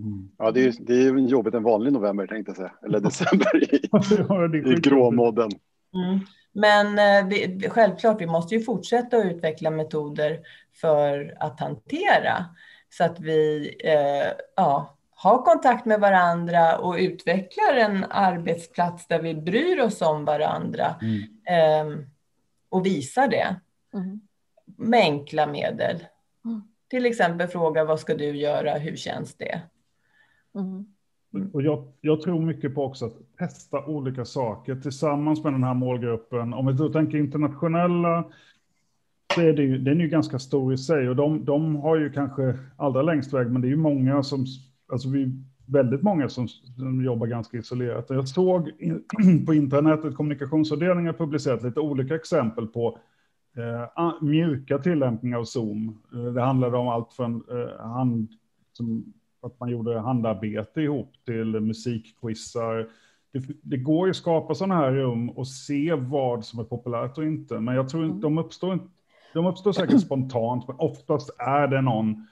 Mm. 0.03 0.29
Ja, 0.39 0.51
det 0.51 0.65
är, 0.65 0.75
det 0.81 0.95
är 0.95 1.19
jobbigt 1.19 1.55
en 1.55 1.63
vanlig 1.63 1.93
november 1.93 2.27
tänkte 2.27 2.51
jag 2.51 2.57
säga, 2.57 2.73
eller 2.85 3.01
december 3.11 3.75
i, 3.75 4.73
i 4.73 4.75
gråmodden. 4.75 5.51
Mm. 5.95 6.21
Men 6.53 6.99
eh, 6.99 7.29
vi, 7.29 7.69
självklart, 7.69 8.21
vi 8.21 8.27
måste 8.27 8.55
ju 8.55 8.61
fortsätta 8.61 9.17
att 9.17 9.25
utveckla 9.25 9.71
metoder 9.71 10.41
för 10.81 11.37
att 11.41 11.61
hantera 11.61 12.47
så 12.91 13.05
att 13.05 13.21
vi 13.21 13.75
eh, 13.85 14.33
ja, 14.57 14.99
har 15.11 15.43
kontakt 15.43 15.87
med 15.87 16.01
varandra 16.01 16.79
och 16.79 16.95
utvecklar 16.95 17.77
en 17.77 18.05
arbetsplats 18.11 19.07
där 19.07 19.23
vi 19.23 19.35
bryr 19.35 19.81
oss 19.81 20.03
om 20.03 20.25
varandra 20.25 20.95
mm. 21.03 21.23
eh, 21.49 21.99
och 22.69 22.87
visar 22.87 23.29
det 23.29 23.57
mm. 23.95 24.21
med 24.77 25.01
enkla 25.01 25.47
medel. 25.47 26.05
Mm. 26.45 26.63
Till 26.91 27.07
exempel 27.07 27.49
fråga 27.49 27.85
vad 27.85 28.01
ska 28.01 28.15
du 28.15 28.37
göra, 28.37 28.79
hur 28.79 28.97
känns 28.97 29.35
det? 29.35 29.61
Mm. 30.55 30.85
Och 31.53 31.63
jag, 31.63 31.93
jag, 32.01 32.21
tror 32.21 32.41
mycket 32.41 32.75
på 32.75 32.85
också 32.85 33.07
att 33.07 33.37
testa 33.39 33.87
olika 33.87 34.25
saker 34.25 34.77
tillsammans 34.77 35.45
med 35.45 35.53
den 35.53 35.65
här 35.65 35.75
målgruppen. 35.75 36.55
Om 36.55 36.67
vi 36.67 36.73
då 36.73 36.89
tänker 36.89 37.19
internationella 37.19 38.25
så 39.35 39.41
är 39.41 39.53
det 39.53 39.63
ju, 39.63 39.79
den 39.79 40.01
är 40.01 40.05
ju 40.05 40.09
ganska 40.09 40.39
stor 40.39 40.73
i 40.73 40.79
sig 40.79 41.09
och 41.09 41.17
de, 41.17 41.45
de 41.45 41.77
har 41.77 41.97
ju 41.97 42.13
kanske 42.13 42.59
allra 42.77 43.03
längst 43.03 43.33
väg, 43.33 43.51
men 43.51 43.63
det 43.63 43.69
är 43.69 43.71
ju 43.71 43.77
många 43.77 44.23
som, 44.23 44.47
alltså 44.93 45.09
vi, 45.09 45.33
väldigt 45.67 46.03
många 46.03 46.29
som, 46.29 46.49
som 46.49 47.05
jobbar 47.05 47.27
ganska 47.27 47.59
isolerat. 47.59 48.07
Jag 48.09 48.29
såg 48.29 48.71
in, 48.79 49.05
på 49.47 49.55
internet 49.55 50.05
att 50.05 50.15
kommunikationsavdelningen 50.15 51.15
publicerat 51.15 51.63
lite 51.63 51.81
olika 51.81 52.15
exempel 52.15 52.67
på 52.67 52.99
eh, 53.57 54.13
mjuka 54.21 54.79
tillämpningar 54.79 55.39
av 55.39 55.45
Zoom. 55.45 55.99
Eh, 56.15 56.33
det 56.33 56.43
handlade 56.43 56.77
om 56.77 56.89
allt 56.89 57.13
från 57.13 57.43
eh, 57.51 57.87
hand, 57.87 58.29
som, 58.73 59.13
att 59.43 59.61
man 59.61 59.69
gjorde 59.69 60.01
handarbete 60.01 60.81
ihop 60.81 61.13
till 61.25 61.61
musikquizar. 61.61 62.89
Det, 63.33 63.43
det, 63.63 63.77
går 63.77 64.07
ju 64.07 64.11
att 64.11 64.17
skapa 64.17 64.55
sådana 64.55 64.75
här 64.75 64.93
rum 64.93 65.31
och 65.31 65.49
se 65.49 65.95
vad 65.95 66.45
som 66.45 66.61
är 66.61 66.65
populärt 66.65 67.19
och 67.19 67.25
inte, 67.25 67.61
men 67.61 67.75
jag 67.75 67.89
tror 67.89 68.05
inte 68.05 68.27
mm. 68.27 68.37
de 68.37 68.39
uppstår 68.39 68.79
de 69.35 69.47
uppstår 69.47 69.73
säkert 69.73 70.01
spontant, 70.01 70.69
men 70.69 70.77
oftast 70.79 71.31
är 71.39 71.69
det 71.69 71.81
någon 71.81 72.27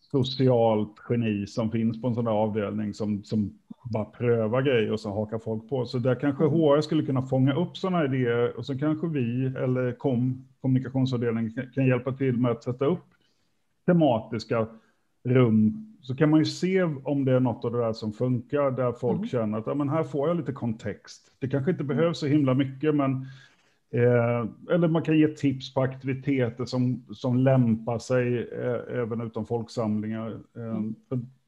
socialt 0.00 0.96
geni 1.08 1.46
som 1.46 1.70
finns 1.70 2.02
på 2.02 2.08
en 2.08 2.14
sån 2.14 2.24
där 2.24 2.32
avdelning 2.32 2.94
som, 2.94 3.24
som 3.24 3.58
bara 3.84 4.04
prövar 4.04 4.62
grejer 4.62 4.92
och 4.92 5.00
så 5.00 5.10
hakar 5.10 5.38
folk 5.38 5.68
på. 5.68 5.86
Så 5.86 5.98
där 5.98 6.14
kanske 6.14 6.44
HR 6.44 6.72
mm. 6.72 6.82
skulle 6.82 7.06
kunna 7.06 7.22
fånga 7.22 7.54
upp 7.54 7.76
sådana 7.76 8.04
idéer 8.04 8.56
och 8.56 8.66
så 8.66 8.78
kanske 8.78 9.06
vi 9.06 9.46
eller 9.46 9.92
kom, 9.92 10.44
kommunikationsavdelningen 10.60 11.70
kan 11.74 11.86
hjälpa 11.86 12.12
till 12.12 12.36
med 12.36 12.50
att 12.50 12.64
sätta 12.64 12.84
upp 12.84 13.04
tematiska 13.86 14.66
rum. 15.24 15.93
Så 16.06 16.16
kan 16.16 16.30
man 16.30 16.40
ju 16.40 16.44
se 16.44 16.82
om 16.82 17.24
det 17.24 17.32
är 17.32 17.40
något 17.40 17.64
av 17.64 17.72
det 17.72 17.78
där 17.78 17.92
som 17.92 18.12
funkar, 18.12 18.70
där 18.70 18.92
folk 18.92 19.16
mm. 19.16 19.28
känner 19.28 19.58
att 19.58 19.66
ja, 19.66 19.74
men 19.74 19.88
här 19.88 20.04
får 20.04 20.28
jag 20.28 20.36
lite 20.36 20.52
kontext. 20.52 21.32
Det 21.38 21.48
kanske 21.48 21.70
inte 21.70 21.84
behövs 21.84 22.18
så 22.18 22.26
himla 22.26 22.54
mycket, 22.54 22.94
men 22.94 23.26
Eh, 23.94 24.46
eller 24.70 24.88
man 24.88 25.02
kan 25.02 25.18
ge 25.18 25.28
tips 25.28 25.74
på 25.74 25.80
aktiviteter 25.82 26.64
som, 26.64 27.04
som 27.12 27.36
lämpar 27.36 27.98
sig 27.98 28.48
eh, 28.52 28.98
även 28.98 29.20
utom 29.20 29.46
folksamlingar. 29.46 30.40
Eh, 30.56 30.76
mm. 30.76 30.94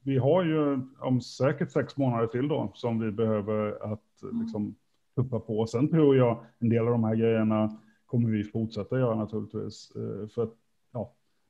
Vi 0.02 0.18
har 0.18 0.44
ju 0.44 0.80
om 0.98 1.20
säkert 1.20 1.70
sex 1.70 1.96
månader 1.96 2.26
till 2.26 2.48
då 2.48 2.72
som 2.74 3.00
vi 3.00 3.10
behöver 3.10 3.92
att 3.92 4.22
mm. 4.22 4.42
liksom, 4.42 4.74
tuppa 5.16 5.40
på. 5.40 5.66
Sen 5.66 5.88
tror 5.88 6.16
jag 6.16 6.38
en 6.58 6.68
del 6.68 6.84
av 6.84 6.90
de 6.90 7.04
här 7.04 7.14
grejerna 7.14 7.78
kommer 8.06 8.30
vi 8.30 8.44
fortsätta 8.44 8.98
göra 8.98 9.14
naturligtvis. 9.14 9.92
Eh, 9.96 10.28
för 10.28 10.42
att, 10.42 10.54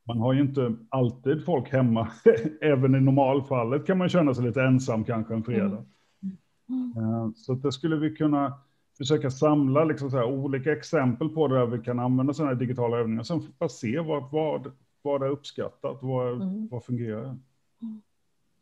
man 0.07 0.19
har 0.19 0.33
ju 0.33 0.41
inte 0.41 0.75
alltid 0.89 1.45
folk 1.45 1.73
hemma. 1.73 2.09
även 2.61 2.95
i 2.95 3.01
normalfallet 3.01 3.87
kan 3.87 3.99
man 3.99 4.09
känna 4.09 4.35
sig 4.35 4.45
lite 4.45 4.63
ensam 4.63 5.05
kanske 5.05 5.35
en 5.35 5.45
fredag. 5.45 5.85
Mm. 6.23 6.93
mm. 6.97 7.05
Eh, 7.05 7.31
så 7.37 7.55
det 7.55 7.73
skulle 7.73 7.97
vi 7.97 8.17
kunna 8.17 8.59
försöka 8.99 9.31
samla 9.31 9.85
liksom 9.85 10.11
så 10.11 10.17
här 10.17 10.25
olika 10.25 10.73
exempel 10.73 11.29
på 11.29 11.49
där 11.49 11.67
vi 11.67 11.79
kan 11.79 11.99
använda 11.99 12.35
sådana 12.35 12.53
här 12.53 12.61
digitala 12.61 12.97
övningar. 12.97 13.23
Sen 13.23 13.43
bara 13.59 13.69
se 13.69 14.01
vad, 14.01 14.31
vad, 14.31 14.73
vad 15.03 15.23
är 15.23 15.29
uppskattat, 15.29 15.99
vad, 16.03 16.43
mm. 16.43 16.69
vad 16.69 16.85
fungerar. 16.85 17.39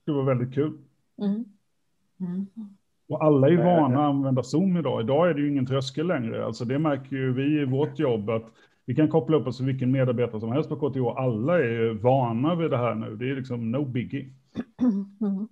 Det 0.05 0.13
var 0.13 0.23
väldigt 0.23 0.55
kul. 0.55 0.79
Mm. 1.19 1.45
Mm. 2.21 2.47
Och 3.09 3.25
alla 3.25 3.49
är 3.49 3.57
vana 3.57 3.99
att 3.99 4.11
använda 4.11 4.43
Zoom 4.43 4.77
idag. 4.77 5.01
Idag 5.01 5.31
är 5.31 5.35
det 5.35 5.41
ju 5.41 5.49
ingen 5.49 5.67
tröskel 5.67 6.07
längre. 6.07 6.45
Alltså 6.45 6.65
det 6.65 6.79
märker 6.79 7.17
ju 7.17 7.33
vi 7.33 7.61
i 7.61 7.65
vårt 7.65 7.99
jobb 7.99 8.31
att 8.31 8.53
vi 8.87 8.95
kan 8.95 9.09
koppla 9.09 9.37
upp 9.37 9.47
oss 9.47 9.57
till 9.57 9.67
vilken 9.67 9.91
medarbetare 9.91 10.41
som 10.41 10.53
helst 10.53 10.69
på 10.69 10.77
KTH. 10.77 11.07
Alla 11.17 11.59
är 11.59 11.65
ju 11.65 11.99
vana 11.99 12.55
vid 12.55 12.71
det 12.71 12.77
här 12.77 12.95
nu. 12.95 13.17
Det 13.17 13.31
är 13.31 13.37
liksom 13.37 13.71
no 13.71 13.85
biggie. 13.85 14.31
Mm. 15.21 15.49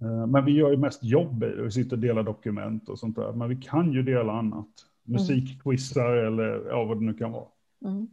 Eh, 0.00 0.26
men 0.26 0.44
vi 0.44 0.52
gör 0.52 0.70
ju 0.70 0.76
mest 0.76 1.04
jobb 1.04 1.44
i 1.44 1.46
det. 1.46 1.62
Vi 1.62 1.70
sitter 1.70 1.96
och 1.96 2.02
delar 2.02 2.22
dokument 2.22 2.88
och 2.88 2.98
sånt 2.98 3.16
där. 3.16 3.32
Men 3.32 3.48
vi 3.48 3.56
kan 3.56 3.92
ju 3.92 4.02
dela 4.02 4.32
annat. 4.32 4.68
Mm. 5.08 5.20
Musikquizar 5.20 6.16
mm. 6.16 6.26
eller 6.26 6.68
ja, 6.68 6.84
vad 6.84 6.96
det 6.96 7.04
nu 7.04 7.14
kan 7.14 7.32
vara. 7.32 7.46
Mm. 7.84 8.08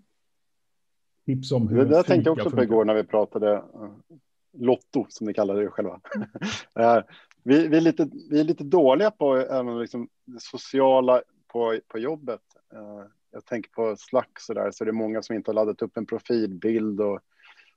Tips 1.26 1.52
om 1.52 1.68
hur 1.68 1.78
Det 1.78 1.86
där 1.86 2.04
tänkte 2.04 2.30
jag 2.30 2.38
också 2.38 2.56
på 2.56 2.64
igår 2.64 2.86
när 2.86 2.94
vi 2.94 3.04
pratade 3.04 3.54
uh, 3.56 3.92
Lotto, 4.58 5.06
som 5.10 5.28
ni 5.28 5.34
kallar 5.34 5.56
det 5.56 5.68
själva. 5.68 6.00
uh, 6.80 7.04
vi, 7.44 7.68
vi, 7.68 7.78
är 7.78 7.82
lite, 7.82 8.10
vi 8.30 8.40
är 8.40 8.44
lite 8.44 8.64
dåliga 8.64 9.12
på 9.12 9.36
även 9.36 9.80
liksom 9.80 10.08
det 10.26 10.42
sociala 10.42 11.22
på, 11.48 11.80
på 11.88 12.00
jobbet. 12.00 12.42
Jag 13.32 13.46
tänker 13.46 13.72
på 13.72 13.96
Slack 13.96 14.40
så 14.40 14.54
där, 14.54 14.72
så 14.72 14.84
det 14.84 14.92
är 14.92 14.94
många 14.94 15.22
som 15.22 15.36
inte 15.36 15.52
har 15.52 15.56
laddat 15.56 15.82
upp 15.82 15.98
en 15.98 16.06
profilbild 16.06 17.02
och 17.02 17.20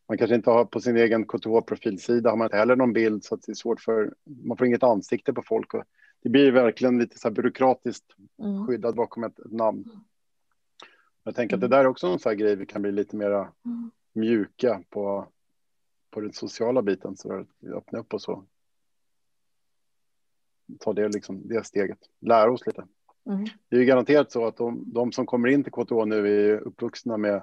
man 0.09 0.19
kanske 0.19 0.35
inte 0.35 0.51
har 0.51 0.65
på 0.65 0.81
sin 0.81 0.97
egen 0.97 1.27
KTH-profilsida 1.27 2.31
har 2.31 2.37
man 2.37 2.47
inte 2.47 2.57
heller 2.57 2.77
någon 2.77 2.93
bild 2.93 3.25
så 3.25 3.35
att 3.35 3.43
det 3.43 3.53
är 3.53 3.55
svårt 3.55 3.81
för, 3.81 4.15
man 4.45 4.57
får 4.57 4.67
inget 4.67 4.83
ansikte 4.83 5.33
på 5.33 5.43
folk 5.43 5.75
och 5.75 5.85
det 6.23 6.29
blir 6.29 6.53
verkligen 6.53 6.99
lite 6.99 7.19
så 7.19 7.29
här 7.29 7.35
byråkratiskt 7.35 8.17
mm. 8.38 8.67
skyddat 8.67 8.95
bakom 8.95 9.25
ett, 9.25 9.38
ett 9.38 9.53
namn. 9.53 9.85
Jag 11.25 11.35
tänker 11.35 11.57
att 11.57 11.61
det 11.61 11.67
mm. 11.67 11.77
där 11.77 11.85
är 11.85 11.88
också 11.88 12.07
en 12.07 12.19
sån 12.19 12.31
här 12.31 12.37
grej 12.37 12.57
vi 12.57 12.67
kan 12.67 12.83
bli 12.83 12.93
lite 12.93 13.17
mera 13.17 13.53
mm. 13.65 13.91
mjuka 14.12 14.83
på, 14.91 15.29
på 16.11 16.21
den 16.21 16.33
sociala 16.33 16.83
biten 16.83 17.17
så 17.17 17.33
att 17.33 17.49
öppna 17.65 17.99
upp 17.99 18.15
och 18.15 18.23
så. 18.23 18.45
Ta 20.81 20.93
det, 20.93 21.09
liksom, 21.09 21.49
det 21.49 21.67
steget, 21.67 21.99
lära 22.21 22.53
oss 22.53 22.67
lite. 22.67 22.87
Mm. 23.27 23.45
Det 23.69 23.77
är 23.77 23.81
ju 23.81 23.87
garanterat 23.87 24.33
så 24.33 24.47
att 24.47 24.57
de, 24.57 24.85
de 24.87 25.13
som 25.13 25.27
kommer 25.27 25.49
in 25.49 25.65
till 25.65 25.73
KTH 25.73 26.07
nu 26.07 26.29
är 26.29 26.59
uppvuxna 26.59 27.17
med 27.17 27.43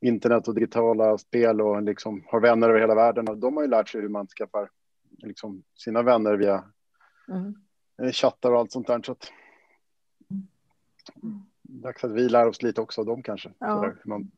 internet 0.00 0.48
och 0.48 0.54
digitala 0.54 1.18
spel 1.18 1.60
och 1.60 1.82
liksom 1.82 2.24
har 2.26 2.40
vänner 2.40 2.68
över 2.68 2.80
hela 2.80 2.94
världen. 2.94 3.28
Och 3.28 3.38
de 3.38 3.56
har 3.56 3.62
ju 3.62 3.68
lärt 3.68 3.88
sig 3.88 4.00
hur 4.00 4.08
man 4.08 4.26
skaffar 4.26 4.70
liksom 5.18 5.62
sina 5.74 6.02
vänner 6.02 6.36
via 6.36 6.64
mm. 7.28 7.54
Eh, 8.02 8.12
chattar 8.12 8.52
och 8.52 8.58
allt 8.58 8.72
sånt 8.72 8.86
där. 8.86 9.02
Så 9.02 9.12
att, 9.12 9.32
mm. 11.22 11.42
Dags 11.62 12.04
att 12.04 12.10
vi 12.10 12.28
lär 12.28 12.48
oss 12.48 12.62
lite 12.62 12.80
också 12.80 13.00
av 13.00 13.06
dem 13.06 13.22
kanske. 13.22 13.52
Ja. 13.58 13.80
Där, 13.80 13.96
man, 14.04 14.30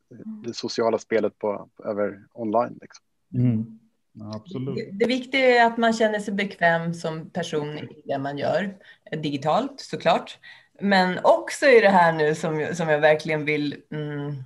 det 0.44 0.54
sociala 0.54 0.98
spelet 0.98 1.38
på, 1.38 1.68
över 1.84 2.26
online. 2.32 2.78
Liksom. 2.80 3.04
Mm. 3.34 3.78
Absolut. 4.20 4.74
Det, 4.74 4.90
det 4.92 5.06
viktiga 5.06 5.60
är 5.60 5.66
att 5.66 5.76
man 5.76 5.92
känner 5.92 6.18
sig 6.18 6.34
bekväm 6.34 6.94
som 6.94 7.30
person 7.30 7.78
i 7.78 8.02
det 8.04 8.18
man 8.18 8.38
gör. 8.38 8.76
Digitalt 9.10 9.80
såklart. 9.80 10.38
Men 10.80 11.18
också 11.22 11.66
i 11.66 11.80
det 11.80 11.88
här 11.88 12.12
nu 12.12 12.34
som, 12.34 12.66
som 12.74 12.88
jag 12.88 13.00
verkligen 13.00 13.44
vill 13.44 13.76
mm, 13.90 14.44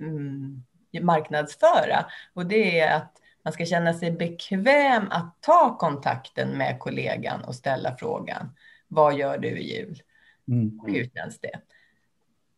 mm, 0.00 0.62
marknadsföra. 1.00 2.06
Och 2.34 2.46
det 2.46 2.80
är 2.80 2.96
att 2.96 3.12
man 3.44 3.52
ska 3.52 3.66
känna 3.66 3.94
sig 3.94 4.10
bekväm 4.10 5.06
att 5.10 5.36
ta 5.40 5.76
kontakten 5.78 6.48
med 6.48 6.78
kollegan 6.78 7.44
och 7.44 7.54
ställa 7.54 7.96
frågan. 7.96 8.56
Vad 8.88 9.18
gör 9.18 9.38
du 9.38 9.48
i 9.48 9.76
jul? 9.76 10.02
Mm. 10.48 10.80
Hur 10.86 11.10
känns 11.14 11.40
det? 11.40 11.60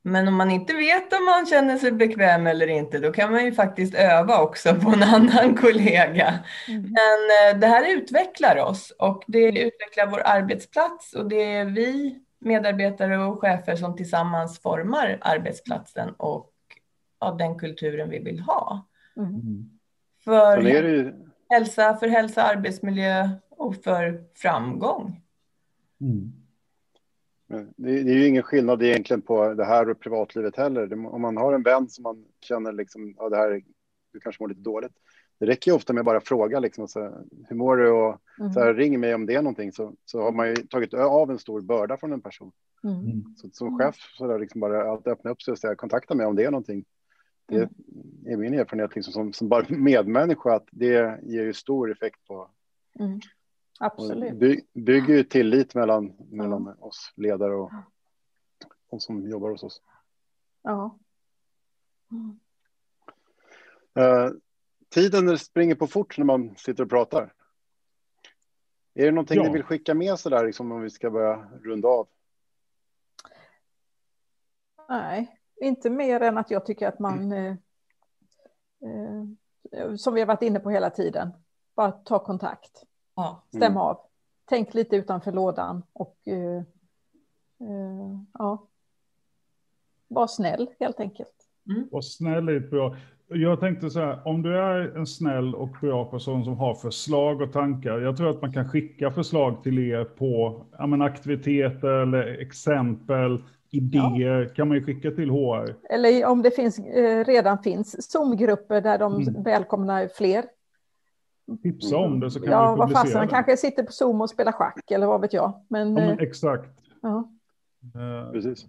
Men 0.07 0.29
om 0.29 0.35
man 0.35 0.51
inte 0.51 0.75
vet 0.75 1.13
om 1.13 1.25
man 1.25 1.47
känner 1.47 1.79
sig 1.79 1.93
bekväm 1.93 2.47
eller 2.47 2.67
inte, 2.67 2.99
då 2.99 3.13
kan 3.13 3.33
man 3.33 3.45
ju 3.45 3.53
faktiskt 3.53 3.95
öva 3.95 4.43
också 4.43 4.75
på 4.75 4.91
en 4.91 5.03
annan 5.15 5.57
kollega. 5.57 6.35
Mm. 6.69 6.83
Men 6.83 7.53
eh, 7.55 7.61
det 7.61 7.67
här 7.67 7.97
utvecklar 7.97 8.57
oss 8.57 8.91
och 8.99 9.25
det 9.27 9.49
utvecklar 9.49 10.07
vår 10.11 10.23
arbetsplats 10.25 11.13
och 11.13 11.29
det 11.29 11.55
är 11.55 11.65
vi 11.65 12.19
medarbetare 12.39 13.19
och 13.19 13.41
chefer 13.41 13.77
som 13.77 13.97
tillsammans 13.97 14.61
formar 14.61 15.19
arbetsplatsen 15.21 16.11
och 16.17 16.51
av 17.19 17.37
den 17.37 17.59
kulturen 17.59 18.11
vi 18.11 18.19
vill 18.19 18.41
ha. 18.41 18.87
Mm. 19.17 19.31
mm. 19.31 19.71
För 20.25 20.61
ju... 20.61 21.13
hälsa, 21.51 21.97
för 21.97 22.09
hälsa, 22.09 22.43
arbetsmiljö 22.43 23.29
och 23.51 23.77
för 23.77 24.25
framgång. 24.35 25.21
Mm. 26.01 26.44
Det 27.77 27.91
är 27.91 28.15
ju 28.15 28.27
ingen 28.27 28.43
skillnad 28.43 28.83
egentligen 28.83 29.23
på 29.23 29.55
det 29.55 29.65
här 29.65 29.91
och 29.91 30.01
privatlivet 30.01 30.57
heller. 30.57 31.07
Om 31.07 31.23
man 31.23 31.37
har 31.37 31.53
en 31.53 31.63
vän 31.63 31.89
som 31.89 32.03
man 32.03 32.25
känner 32.41 32.73
liksom, 32.73 33.15
ja, 33.19 33.29
det 33.29 33.37
här, 33.37 33.63
du 34.13 34.21
kanske 34.21 34.43
mår 34.43 34.49
lite 34.49 34.61
dåligt. 34.61 34.93
Det 35.39 35.47
räcker 35.47 35.71
ju 35.71 35.77
ofta 35.77 35.93
med 35.93 36.05
bara 36.05 36.21
fråga 36.21 36.61
liksom, 36.61 36.89
så, 36.89 37.25
hur 37.49 37.57
mår 37.57 37.77
du 37.77 37.91
och 37.91 38.21
mm. 38.41 38.53
så 38.53 38.61
här, 38.61 38.75
ring 38.75 39.01
mig 39.01 39.15
om 39.15 39.27
det 39.27 39.35
är 39.35 39.43
någonting 39.43 39.73
så, 39.73 39.95
så 40.05 40.23
har 40.23 40.33
man 40.33 40.49
ju 40.49 40.57
tagit 40.57 40.95
av 40.95 41.31
en 41.31 41.39
stor 41.39 41.61
börda 41.61 41.97
från 41.97 42.13
en 42.13 42.21
person. 42.21 42.53
Mm. 42.85 43.25
Så, 43.37 43.49
som 43.53 43.79
chef 43.79 43.97
så 44.19 44.27
där, 44.27 44.39
liksom 44.39 44.61
bara 44.61 44.93
att 44.93 45.07
öppna 45.07 45.31
upp 45.31 45.43
sig 45.43 45.53
och 45.53 45.59
säga 45.59 45.75
kontakta 45.75 46.15
mig 46.15 46.27
om 46.27 46.37
det 46.37 46.45
är 46.45 46.51
någonting. 46.51 46.85
Det 47.47 47.57
mm. 47.57 47.71
är 48.27 48.37
min 48.37 48.55
erfarenhet 48.55 48.95
liksom 48.95 49.13
som, 49.13 49.33
som 49.33 49.49
bara 49.49 49.65
medmänniska 49.69 50.55
att 50.55 50.69
det 50.71 51.21
ger 51.23 51.43
ju 51.43 51.53
stor 51.53 51.93
effekt 51.93 52.27
på. 52.27 52.51
Mm. 53.01 53.21
Absolut. 53.81 54.35
By, 54.35 54.61
bygger 54.73 55.15
ju 55.15 55.25
tillit 55.25 55.75
mellan, 55.75 56.17
mellan 56.19 56.63
mm. 56.63 56.83
oss 56.83 57.13
ledare 57.17 57.55
och 57.55 57.73
de 58.91 59.01
som 59.01 59.29
jobbar 59.29 59.51
hos 59.51 59.63
oss. 59.63 59.83
Ja. 60.63 60.99
Mm. 62.11 62.41
Uh, 63.99 64.33
tiden 64.89 65.39
springer 65.39 65.75
på 65.75 65.87
fort 65.87 66.19
när 66.19 66.25
man 66.25 66.57
sitter 66.57 66.83
och 66.83 66.91
pratar. 66.91 67.33
Är 68.95 69.05
det 69.05 69.11
någonting 69.11 69.37
ja. 69.37 69.43
ni 69.43 69.53
vill 69.53 69.63
skicka 69.63 69.95
med 69.95 70.19
så 70.19 70.29
där 70.29 70.47
liksom 70.47 70.73
om 70.73 70.81
vi 70.81 70.91
ska 70.91 71.11
börja 71.11 71.49
runda 71.63 71.89
av? 71.89 72.09
Nej, 74.89 75.41
inte 75.61 75.91
mer 75.91 76.21
än 76.21 76.39
att 76.39 76.51
jag 76.51 76.67
tycker 76.67 76.89
att 76.89 76.99
man, 76.99 77.33
mm. 77.33 77.57
eh, 78.83 79.81
eh, 79.81 79.95
som 79.95 80.15
vi 80.15 80.21
har 80.21 80.27
varit 80.27 80.43
inne 80.43 80.61
på 80.61 80.71
hela 80.71 80.91
tiden, 80.91 81.31
bara 81.75 81.93
ta 81.93 82.25
kontakt. 82.25 82.85
Ja. 83.15 83.43
Stäm 83.49 83.63
mm. 83.63 83.77
av. 83.77 83.99
Tänk 84.45 84.75
lite 84.75 84.97
utanför 84.97 85.33
lådan 85.33 85.83
och 85.93 86.17
eh, 86.25 86.63
eh, 87.61 88.19
ja, 88.39 88.67
var 90.09 90.27
snäll 90.27 90.71
helt 90.81 91.01
enkelt. 91.01 91.35
Mm. 91.71 91.89
Var 91.93 92.01
snäll 92.01 92.49
är 92.49 92.57
ett 92.57 92.71
bra. 92.71 92.97
Jag 93.29 93.61
tänkte 93.61 93.91
så 93.91 94.01
här, 94.01 94.29
om 94.29 94.43
du 94.43 94.59
är 94.59 94.97
en 94.97 95.07
snäll 95.07 95.55
och 95.55 95.69
bra 95.81 96.05
person 96.05 96.45
som 96.45 96.59
har 96.59 96.75
förslag 96.75 97.41
och 97.41 97.53
tankar. 97.53 97.99
Jag 97.99 98.17
tror 98.17 98.31
att 98.31 98.43
man 98.43 98.53
kan 98.53 98.69
skicka 98.69 99.11
förslag 99.11 99.63
till 99.63 99.79
er 99.79 100.05
på 100.05 100.65
ja, 100.79 100.87
men 100.87 101.03
aktiviteter 101.03 101.89
eller 101.89 102.39
exempel, 102.41 103.43
idéer 103.71 104.55
kan 104.55 104.69
man 104.69 104.77
ju 104.77 104.85
skicka 104.85 105.11
till 105.11 105.31
HR. 105.31 105.77
Eller 105.91 106.27
om 106.27 106.43
det 106.43 106.51
finns, 106.51 106.79
eh, 106.79 107.25
redan 107.25 107.59
finns 107.59 108.13
Zoom-grupper 108.13 108.81
där 108.81 108.99
de 108.99 109.15
Mm. 109.15 109.43
välkomnar 109.43 110.09
fler. 110.09 110.45
Tipsa 111.63 111.97
om 111.97 112.21
det 112.21 112.31
så 112.31 112.41
kan 112.41 112.53
Ja, 112.53 112.73
vi 112.75 112.79
vad 112.79 112.89
publicera 112.89 113.03
fasen, 113.05 113.19
han 113.19 113.27
det. 113.27 113.31
kanske 113.33 113.57
sitter 113.57 113.83
på 113.83 113.93
Zoom 113.93 114.21
och 114.21 114.31
spelar 114.31 114.53
schack 114.53 114.91
eller 114.91 115.07
vad 115.07 115.21
vet 115.21 115.33
jag. 115.33 115.65
Men, 115.69 115.97
Ja, 115.97 116.03
eh, 116.03 116.09
men 116.09 116.19
exakt. 116.19 116.71
ja. 117.03 117.29
Eh, 117.95 118.33
Precis. 118.33 118.67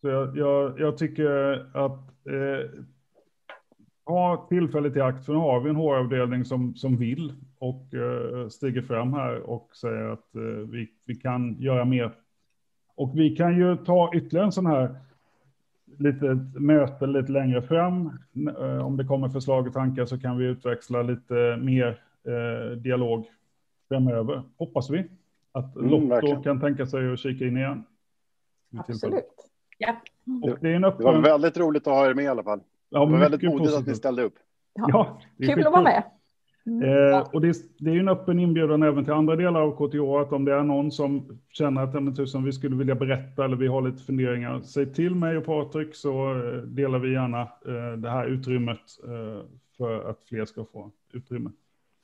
Så 0.00 0.08
jag, 0.08 0.36
jag, 0.36 0.80
jag 0.80 0.98
tycker 0.98 1.54
att 1.76 2.26
eh, 2.26 2.70
ha 4.06 4.46
tillfället 4.48 4.96
i 4.96 5.00
akt, 5.00 5.26
för 5.26 5.32
nu 5.32 5.38
har 5.38 5.60
vi 5.60 5.70
en 5.70 5.76
HR-avdelning 5.76 6.44
som, 6.44 6.74
som 6.74 6.96
vill 6.96 7.32
och 7.58 7.94
eh, 7.94 8.48
stiger 8.48 8.82
fram 8.82 9.12
här 9.12 9.40
och 9.50 9.76
säger 9.76 10.08
att 10.12 10.34
eh, 10.34 10.42
vi, 10.42 10.88
vi 11.04 11.14
kan 11.14 11.60
göra 11.60 11.84
mer. 11.84 12.14
Och 12.94 13.12
vi 13.18 13.36
kan 13.36 13.56
ju 13.58 13.76
ta 13.76 14.10
ytterligare 14.14 14.46
en 14.46 14.52
sån 14.52 14.66
här 14.66 14.96
litet 15.98 16.38
möte 16.54 17.06
lite 17.06 17.32
längre 17.32 17.62
fram. 17.62 18.18
Eh, 18.58 18.86
om 18.86 18.96
det 18.96 19.04
kommer 19.04 19.28
förslag 19.28 19.66
och 19.66 19.72
tankar 19.72 20.04
så 20.06 20.18
kan 20.18 20.38
vi 20.38 20.44
utväxla 20.44 21.02
lite 21.02 21.56
mer 21.62 22.00
eh, 22.26 22.76
dialog 22.76 23.26
framöver, 23.88 24.42
hoppas 24.58 24.90
vi. 24.90 25.06
Att 25.52 25.76
Mm, 25.76 25.90
Lotto 25.90 26.06
verkligen. 26.08 26.42
kan 26.42 26.60
tänka 26.60 26.86
sig 26.86 27.12
att 27.12 27.18
kika 27.18 27.44
in 27.44 27.56
igen. 27.56 27.84
Absolut. 28.78 29.24
Ja. 29.78 29.96
Och 30.42 30.58
det 30.60 30.70
är 30.70 30.74
en 30.74 30.82
Det 30.82 30.88
var 30.90 31.10
öppen... 31.10 31.22
väldigt 31.22 31.56
roligt 31.58 31.86
att 31.86 31.92
ha 31.94 32.06
er 32.10 32.14
med 32.14 32.24
i 32.24 32.28
alla 32.28 32.42
fall. 32.42 32.60
Ja, 32.90 33.04
Det 33.06 33.12
var 33.12 33.18
väldigt 33.18 33.42
modigt 33.42 33.60
att 33.60 33.70
ni 33.70 33.76
positivt. 33.76 33.96
ställde 33.96 34.22
upp. 34.22 34.34
Ja, 34.74 35.18
är 35.38 35.46
Kul 35.54 35.66
att 35.66 35.72
vara 35.72 35.82
med. 35.82 36.02
Eh, 36.66 37.28
och 37.32 37.40
det, 37.40 37.48
är- 37.48 37.84
det 37.84 37.90
är 37.90 37.94
ju 37.94 38.00
en 38.00 38.08
öppen 38.08 38.38
inbjudan 38.38 38.82
även 38.82 39.04
till 39.04 39.12
andra 39.12 39.36
delar 39.36 39.60
av 39.60 39.70
KTH, 39.88 40.26
att 40.26 40.32
om 40.32 40.44
det 40.44 40.52
är 40.54 40.62
någon 40.62 40.90
som 40.92 41.38
känner 41.50 41.82
att 41.82 41.94
men 41.94 42.14
tusen, 42.16 42.44
vi 42.44 42.52
skulle 42.52 42.76
vilja 42.76 42.94
berätta 42.94 43.44
eller 43.44 43.56
vi 43.56 43.66
har 43.66 43.82
lite 43.82 44.02
funderingar, 44.02 44.60
säg 44.60 44.92
till 44.94 45.14
mig 45.14 45.36
och 45.36 45.44
Patrik 45.44 45.94
så 45.94 46.30
eh, 46.32 46.52
delar 46.62 46.98
vi 46.98 47.12
gärna 47.12 47.40
eh, 47.42 47.96
det 47.98 48.10
här 48.10 48.26
utrymmet 48.26 48.80
eh, 49.04 49.44
för 49.78 50.10
att 50.10 50.22
fler 50.28 50.44
ska 50.44 50.64
få 50.64 50.90
utrymme. 51.12 51.50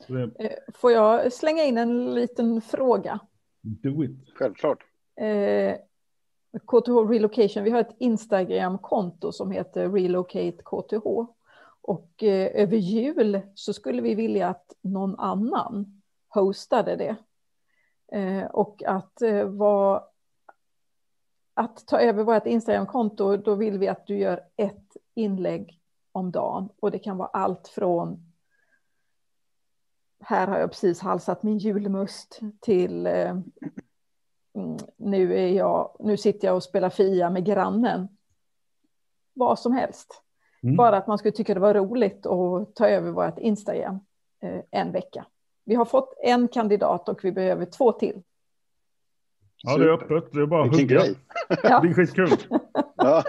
Så 0.07 0.13
det, 0.13 0.23
Eh, 0.23 0.51
Får 0.75 0.93
jag 0.93 1.33
slänga 1.33 1.65
in 1.65 1.79
en 1.79 2.15
liten 2.15 2.61
fråga? 2.61 3.19
do 3.63 4.05
it. 4.05 4.11
Självklart. 4.35 4.79
Eh, 5.21 5.75
KTH 6.67 7.11
Relocation, 7.11 7.65
vi 7.65 7.71
har 7.71 7.81
ett 7.81 7.97
Instagram-konto 7.99 9.33
som 9.33 9.51
heter 9.51 9.89
Relocate 9.89 10.53
KTH. 10.65 11.07
Och 11.83 12.23
eh, 12.23 12.63
över 12.63 12.77
jul 12.77 13.41
så 13.55 13.73
skulle 13.73 14.03
vi 14.03 14.15
vilja 14.15 14.49
att 14.49 14.73
någon 14.81 15.19
annan 15.19 16.03
hostade 16.29 16.97
det. 16.97 17.17
Eh, 18.19 18.45
och 18.45 18.83
att, 18.87 19.23
eh, 19.23 19.51
att 21.55 21.87
ta 21.87 22.01
över 22.01 22.25
vårt 22.25 22.47
Instagram-konto, 22.47 23.37
då 23.37 23.55
vill 23.55 23.79
vi 23.79 23.89
att 23.89 24.07
du 24.07 24.19
gör 24.19 24.41
ett 24.57 24.97
inlägg 25.15 25.81
om 26.13 26.31
dagen. 26.31 26.69
Och 26.81 26.91
det 26.91 26.99
kan 26.99 27.17
vara 27.17 27.29
allt 27.29 27.69
från 27.69 28.33
här 30.23 30.47
har 30.47 30.59
jag 30.59 30.71
precis 30.71 31.01
halsat 31.01 31.43
min 31.43 31.59
julmust 31.59 32.41
till 32.61 33.07
eh, 33.07 33.31
mm, 34.55 34.77
nu, 34.97 35.39
är 35.39 35.49
jag, 35.49 35.97
nu 35.99 36.17
sitter 36.17 36.49
jag 36.49 36.57
och 36.57 36.63
spelar 36.63 36.91
Fia 36.91 37.31
med 37.31 37.45
grannen. 37.45 38.09
Vad 39.35 39.59
som 39.59 39.73
helst. 39.73 40.23
Mm. 40.63 40.77
Bara 40.77 40.97
att 40.97 41.07
man 41.07 41.19
skulle 41.19 41.33
tycka 41.33 41.55
det 41.55 41.61
var 41.61 41.75
roligt 41.75 42.27
att 42.27 42.75
ta 42.75 42.89
över 42.89 43.11
vårt 43.11 43.39
Instagram 43.39 44.01
eh, 44.43 44.61
en 44.71 44.93
vecka. 44.93 45.27
Vi 45.65 45.75
har 45.75 45.85
fått 45.85 46.15
en 46.23 46.49
kandidat 46.49 47.09
och 47.09 47.25
vi 47.25 47.33
behöver 47.33 47.65
två 47.65 47.93
till. 47.93 48.23
Ja, 49.63 49.77
det 49.77 49.85
är 49.85 49.89
öppet. 49.89 50.33
Det 50.33 50.41
är 50.43 50.47
bara 50.47 50.65
att 50.65 50.71
hugga. 50.71 50.85
grej. 50.85 51.15
Ja. 51.63 51.81
Det 51.81 51.89
är 51.89 51.95
skitkul. 51.95 52.29
Ja. 52.97 53.25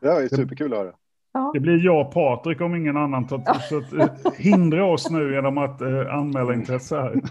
Det 0.00 0.08
var 0.08 0.20
ju 0.20 0.28
superkul 0.28 0.72
att 0.72 0.78
höra. 0.78 0.92
Ja, 1.32 1.50
Det 1.54 1.60
blir 1.60 1.84
jag 1.84 2.06
och 2.06 2.12
Patrik 2.12 2.60
om 2.60 2.74
ingen 2.74 2.96
annan 2.96 3.26
tar 3.26 3.58
så 3.68 3.78
att, 3.78 3.92
eh, 3.92 4.32
hindra 4.38 4.84
oss 4.84 5.10
nu 5.10 5.34
genom 5.34 5.58
att 5.58 5.80
eh, 5.80 6.14
anmäla 6.14 6.54
intresse 6.54 6.96
här. 6.96 7.20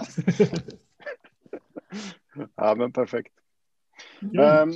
Ja, 2.55 2.75
men 2.77 2.91
perfekt. 2.91 3.34
Ehm, 4.21 4.73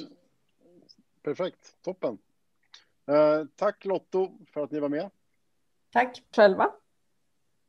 perfekt, 1.23 1.58
toppen. 1.86 2.17
Eh, 3.10 3.45
tack 3.56 3.86
Lotto 3.86 4.45
för 4.54 4.63
att 4.63 4.72
ni 4.72 4.80
var 4.80 4.89
med. 4.89 5.10
Tack. 5.91 6.24
själva. 6.36 6.72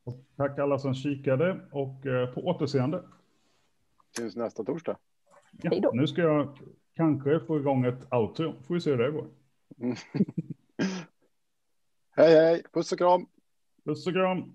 Och 0.03 0.15
tack 0.35 0.59
alla 0.59 0.79
som 0.79 0.93
kikade 0.93 1.59
och 1.71 2.05
eh, 2.05 2.33
på 2.33 2.41
återseende. 2.41 3.03
Syns 4.17 4.35
nästa 4.35 4.63
torsdag. 4.63 4.97
Hej 5.63 5.81
då. 5.81 5.89
Ja, 5.89 5.91
nu 5.93 6.07
ska 6.07 6.21
jag 6.21 6.57
kanske 6.95 7.39
få 7.39 7.59
igång 7.59 7.85
ett 7.85 8.13
outro. 8.13 8.53
Får 8.67 8.73
vi 8.73 8.81
se 8.81 8.89
hur 8.89 8.97
det 8.97 9.11
går. 9.11 9.27
hej 12.11 12.35
hej, 12.35 12.63
puss 12.73 12.91
och 12.91 12.97
kram. 12.97 13.27
Puss 13.83 14.07
och 14.07 14.13
kram. 14.13 14.53